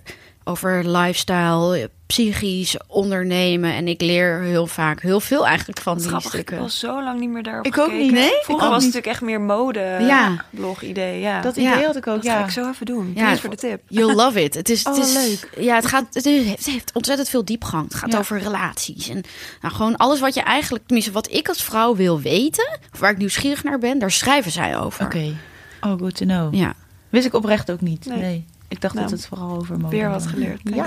[0.48, 3.74] over lifestyle, psychisch ondernemen.
[3.74, 6.58] En ik leer heel vaak heel veel eigenlijk van die Grappig, ik stukken.
[6.60, 8.04] was zo lang niet meer daarop Ik ook gekeken.
[8.04, 8.12] niet.
[8.14, 8.30] Nee?
[8.30, 10.46] Vroeger Ik ook was het natuurlijk echt meer mode, Ja.
[10.50, 11.20] blog idee.
[11.20, 11.42] Ja.
[11.42, 11.74] Dat Ja.
[11.74, 12.38] idee had ik ook, dat ja.
[12.40, 13.12] ga ik zo even doen.
[13.16, 13.82] Ja, Thanks voor de tip.
[13.88, 14.54] You'll love it.
[14.54, 15.50] Het is, het Oh, is leuk.
[15.66, 17.84] Ja, het, gaat, het, is- het heeft ontzettend veel diepgang.
[17.84, 18.18] Het gaat Ja.
[18.18, 19.10] over relaties.
[19.10, 19.22] En
[19.62, 23.12] nou, gewoon alles wat je eigenlijk, tenminste wat ik als vrouw wil weten, of waar
[23.12, 25.06] ik nieuwsgierig naar ben, daar schrijven zij over.
[25.06, 25.34] Oké.
[25.82, 26.54] Oh, good to know.
[26.54, 26.74] Ja.
[27.10, 28.06] Wist ik oprecht ook niet.
[28.06, 28.18] Nee.
[28.20, 28.46] Nee.
[28.76, 30.32] Ik dacht Nou, dat het vooral over mode weer wat was.
[30.32, 30.62] geleerd.
[30.64, 30.86] Ja.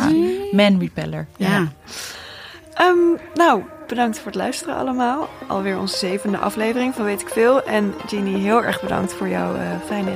[0.53, 1.27] Man Repeller.
[1.37, 1.69] Ja.
[2.75, 2.97] Ehm,
[3.35, 5.29] nou, bedankt voor het luisteren allemaal.
[5.47, 7.63] Alweer onze zevende aflevering van Weet ik Veel.
[7.63, 10.11] En Ginny, heel erg bedankt voor jouw eh, fijne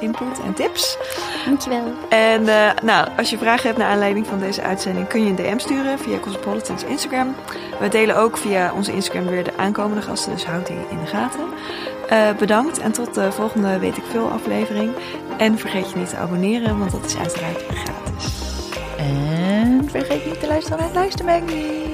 [0.00, 0.96] input en tips.
[1.44, 1.92] Dankjewel.
[2.08, 5.06] En eh, nou, als je vragen hebt naar aanleiding van deze uitzending...
[5.06, 7.34] kun je een DM sturen via Cosmopolitan's Instagram.
[7.80, 10.32] We delen ook via onze Instagram weer de aankomende gasten.
[10.32, 11.44] Dus houd die in de gaten.
[12.08, 14.90] Eh, bedankt en tot de volgende Weet ik Veel aflevering.
[15.38, 18.32] En vergeet je niet te abonneren, want dat is uiteraard gratis.
[18.98, 21.84] En vergeet niet te luisteren naar Luistermagazine.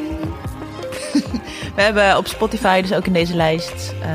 [1.76, 4.08] We hebben op Spotify, dus ook in deze lijst, uh,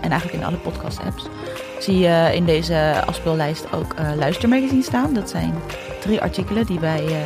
[0.00, 1.26] en eigenlijk in alle podcast-apps,
[1.78, 5.14] zie je in deze afspeellijst ook uh, Luistermagazine staan.
[5.14, 5.54] Dat zijn
[6.00, 7.16] drie artikelen die bij uh,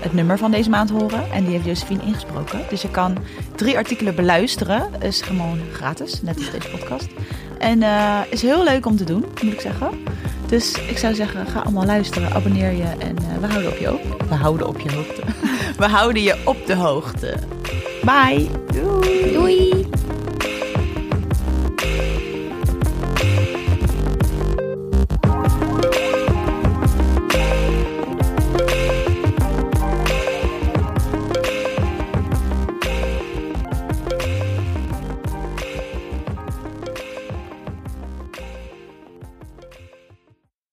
[0.00, 1.30] het nummer van deze maand horen.
[1.30, 2.60] En die heeft Josephine ingesproken.
[2.68, 3.16] Dus je kan
[3.56, 5.02] drie artikelen beluisteren.
[5.02, 7.08] Is gewoon gratis, net als deze podcast.
[7.60, 7.82] En
[8.30, 9.90] is heel leuk om te doen, moet ik zeggen.
[10.46, 14.24] Dus ik zou zeggen, ga allemaal luisteren, abonneer je en we houden op je hoogte.
[14.28, 15.22] We houden op je hoogte.
[15.82, 17.34] we houden je op de hoogte.
[18.04, 18.46] Bye.
[18.72, 19.32] Doei.
[19.32, 19.79] Doei.